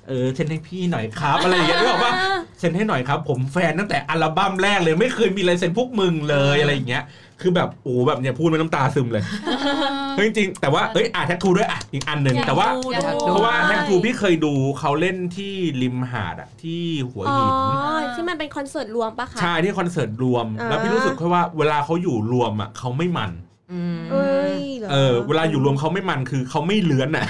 [0.07, 2.13] เออเซ็นให้พี่หน่อยครับอะไรอย่างเงี้ยนึกออกปะ
[2.59, 7.03] เซ็นให้หน่อยครับ ผมแฟนตั้งแต่อัลบั้มแรกเลยไม่เคยมีลายเซ็นพวกมึงเลยอะไรอย่างเงี้ย
[7.41, 9.23] คือแบบโอ้แบบเนี่ยพูดไม่น้ำตาซึมเลย
[10.17, 17.45] เฮ้ยจริงๆแต่ว่าเอ้ยอะแท็กทูด้วยอะอีกอันหนึ่งแต่ว่า อยากดู เพราะว่าด้วยแท็กทูพี่เคยดูเขาเล่นที่ริมหาดอะที่หัวอ๋อ หิ
[18.07, 27.25] น ที่มันเป็นคอนเสิร์ตรวมปะคะ ใช่ที่คอนเสิร์ตรวม อ่า แล้วพี่รู้สึกแค่ว่าเวลาเขาอยู่รวมอะเขาไม่มันๆอืมเอ้ยหรเออเวลาอยู่รวมเขาไม่มันคือเขาไม่เลื้อนอะ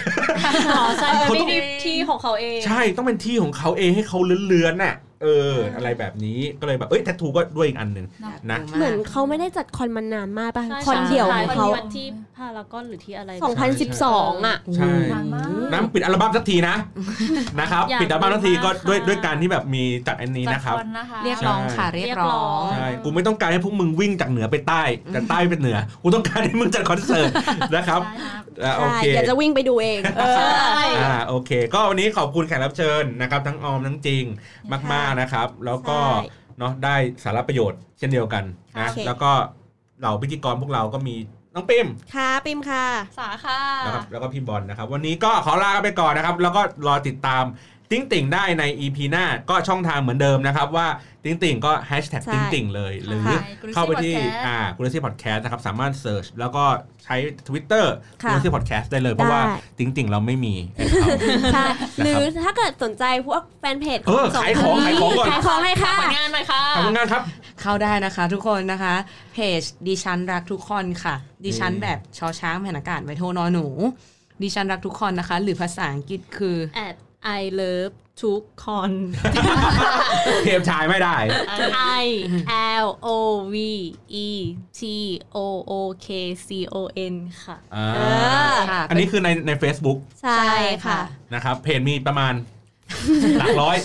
[0.70, 8.05] อ๋อใช่เขาไม่ต้องได้ที่ของเขาเอง ใช่ต้องเป็นที่ของเขาเองให้เขาเลื้อนๆน่ะ เออ อะไรแบบนี้ก็เลยแบบเอ้ยแททูก็ด้วยอีกอันหนึ่ง
[8.51, 12.07] นะเหมือนเขาไม่ได้จัดคอนมานานมากปะใช่คอนเดี่ยวของเขาวันที่
[12.38, 13.32] พารากอนหรือที่อะไร
[13.89, 16.76] 2012 อะใช่นานมากน้ำปิดอัลบั้มสักทีนะ
[17.59, 27.30] นะครับอยากปิดอัลบั้มสักทีก็ดูมากด้วยค่ะด้วยการที่แบบมีจัดอันนี้นะครับจัดนะคะเรียกร้องค่ะเรียกร้องใช่กูไม่ต้องการให้พวกมึงวิ่งจากเหนือไปใต้จากใต้ไปเหนือกูต้องการให้มึงจัดคอนเสิร์ต
[27.76, 30.38] นะครับใช่ครับอะโอใช่เคเดี๋ยวจะวิ่งไปดูเองเออ
[30.99, 34.24] อ่าโอเค ก็วันนี้ขอบคุณแขกรับเชิญนะครับ ทั้งออมทั้งจริง
[34.93, 36.30] มากๆนะครับ แล้วก็ใช่
[36.60, 38.43] เนาะได้สาระประโยชน์เช่นเดียวกัน
[38.80, 39.32] นะโอเคแล้วก็
[39.99, 41.16] เหล่าพิธีกรพวกเราก็มี
[41.53, 42.86] น้องปิมค่ะปิมค่ะ
[43.20, 47.43] สาค่ะนะครับแล้วก็พี่บอลนะครับ วันนี้ก็ขอลากันไปก่อนนะครับ แล้วก็รอติดตาม
[47.92, 50.88] ติ้งติ่งได้ใน EP หน้าก็ช่องทางเหมือนเดิมนะครับว่า
[51.24, 53.38] ติ้งติ่งก็แฮชแท็กใช่ติ้งติ่งเลย หรือใช่
[53.74, 56.64] เข้าไปที่ Galaxy Podcast อ่า Galaxy Podcast นะครับ สามารถเซิร์ชแล้วก็
[57.04, 57.16] ใช้
[57.48, 57.86] Twitter
[58.24, 61.18] ค่ะ Galaxy Podcast ได้เลย เพราะว่าได้ติ้งติ่งเราไม่มี account
[61.54, 67.22] ใช่นะครับหรือถ้าเกิดสนใจพวกแฟนเพจเออสขายของคนขายของก่อนขายของให้ค่ะผลงานหน่อยค่ะขอบคุณงานครับ
[67.62, 68.96] เข้าได้นะคะทุกคนนะคะ
[69.34, 71.16] เพจดิฉันรักทุกคนค่ะ
[71.46, 73.68] ดิฉันนี่แบบชอช้างแผ่นอากาศไว้โทนอหนู
[74.44, 76.58] ดิฉันรักทุกคนนะคะ หรือภาษาอังกฤษคือ
[76.88, 76.96] at
[77.39, 77.93] I love
[78.24, 78.91] ทุกคน
[80.43, 81.15] เทปชายไม่ได้
[82.01, 82.05] I
[82.86, 83.07] L O
[83.53, 83.55] V
[84.26, 84.30] E
[84.80, 84.82] T
[85.36, 85.38] O
[85.72, 85.74] O
[86.05, 86.07] K
[86.47, 86.76] C O
[87.13, 87.15] N
[87.45, 87.99] ค่ะอ่าเอ
[88.53, 90.43] อค่ะอันนี้คือในใน Facebook ใช่
[90.86, 90.99] ค่ะ
[91.34, 92.34] นะครับ เพจมีประมาณ
[93.39, 93.78] หลักร้อย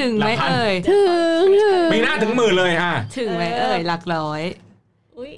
[0.00, 1.02] ถึงไหมหลักพันเอ่ย ถึ
[1.44, 4.71] ง ถึง มีหน้าถึงหมื่นเลยอะ ถึงไหมเอ่ย หลักร้อยอุ้ย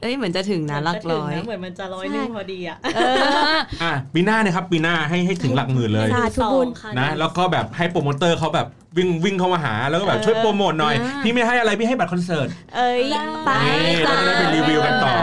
[0.03, 8.67] เอ้ยเหมือนจะถึงนะหลักร้อยเหมือนมันจะร้อยหนึ่งพอดีอะเอออะปีหน้าเนะครับปีหน้าให้ให้ถึงหลักหมื่นเลยสาธุบุญค่ะนะแล้วก็แบบให้โปรโมเตอร์เขาแบบ
[8.97, 13.03] วิ่งวิ่งเข้ามาหาแล้วก็แบบช่วยโปรโมทหน่อยอ่าพี่ไม่ให้อะไรพี่ให้บัตรคอนเสิร์ต เอ้ย
[13.47, 13.51] ไป
[13.87, 15.15] นี่จ้าเราจะได้ไปรีวิวกันต่อ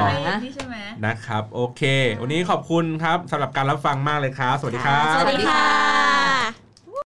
[0.43, 1.81] นี่ใช่ไหมนะครับ โอเค
[2.21, 6.70] วันนี้ขอบคุณครับสำหรับการรับฟังมากเลยครับ สวัสดีครับ สวัสดีค่ะ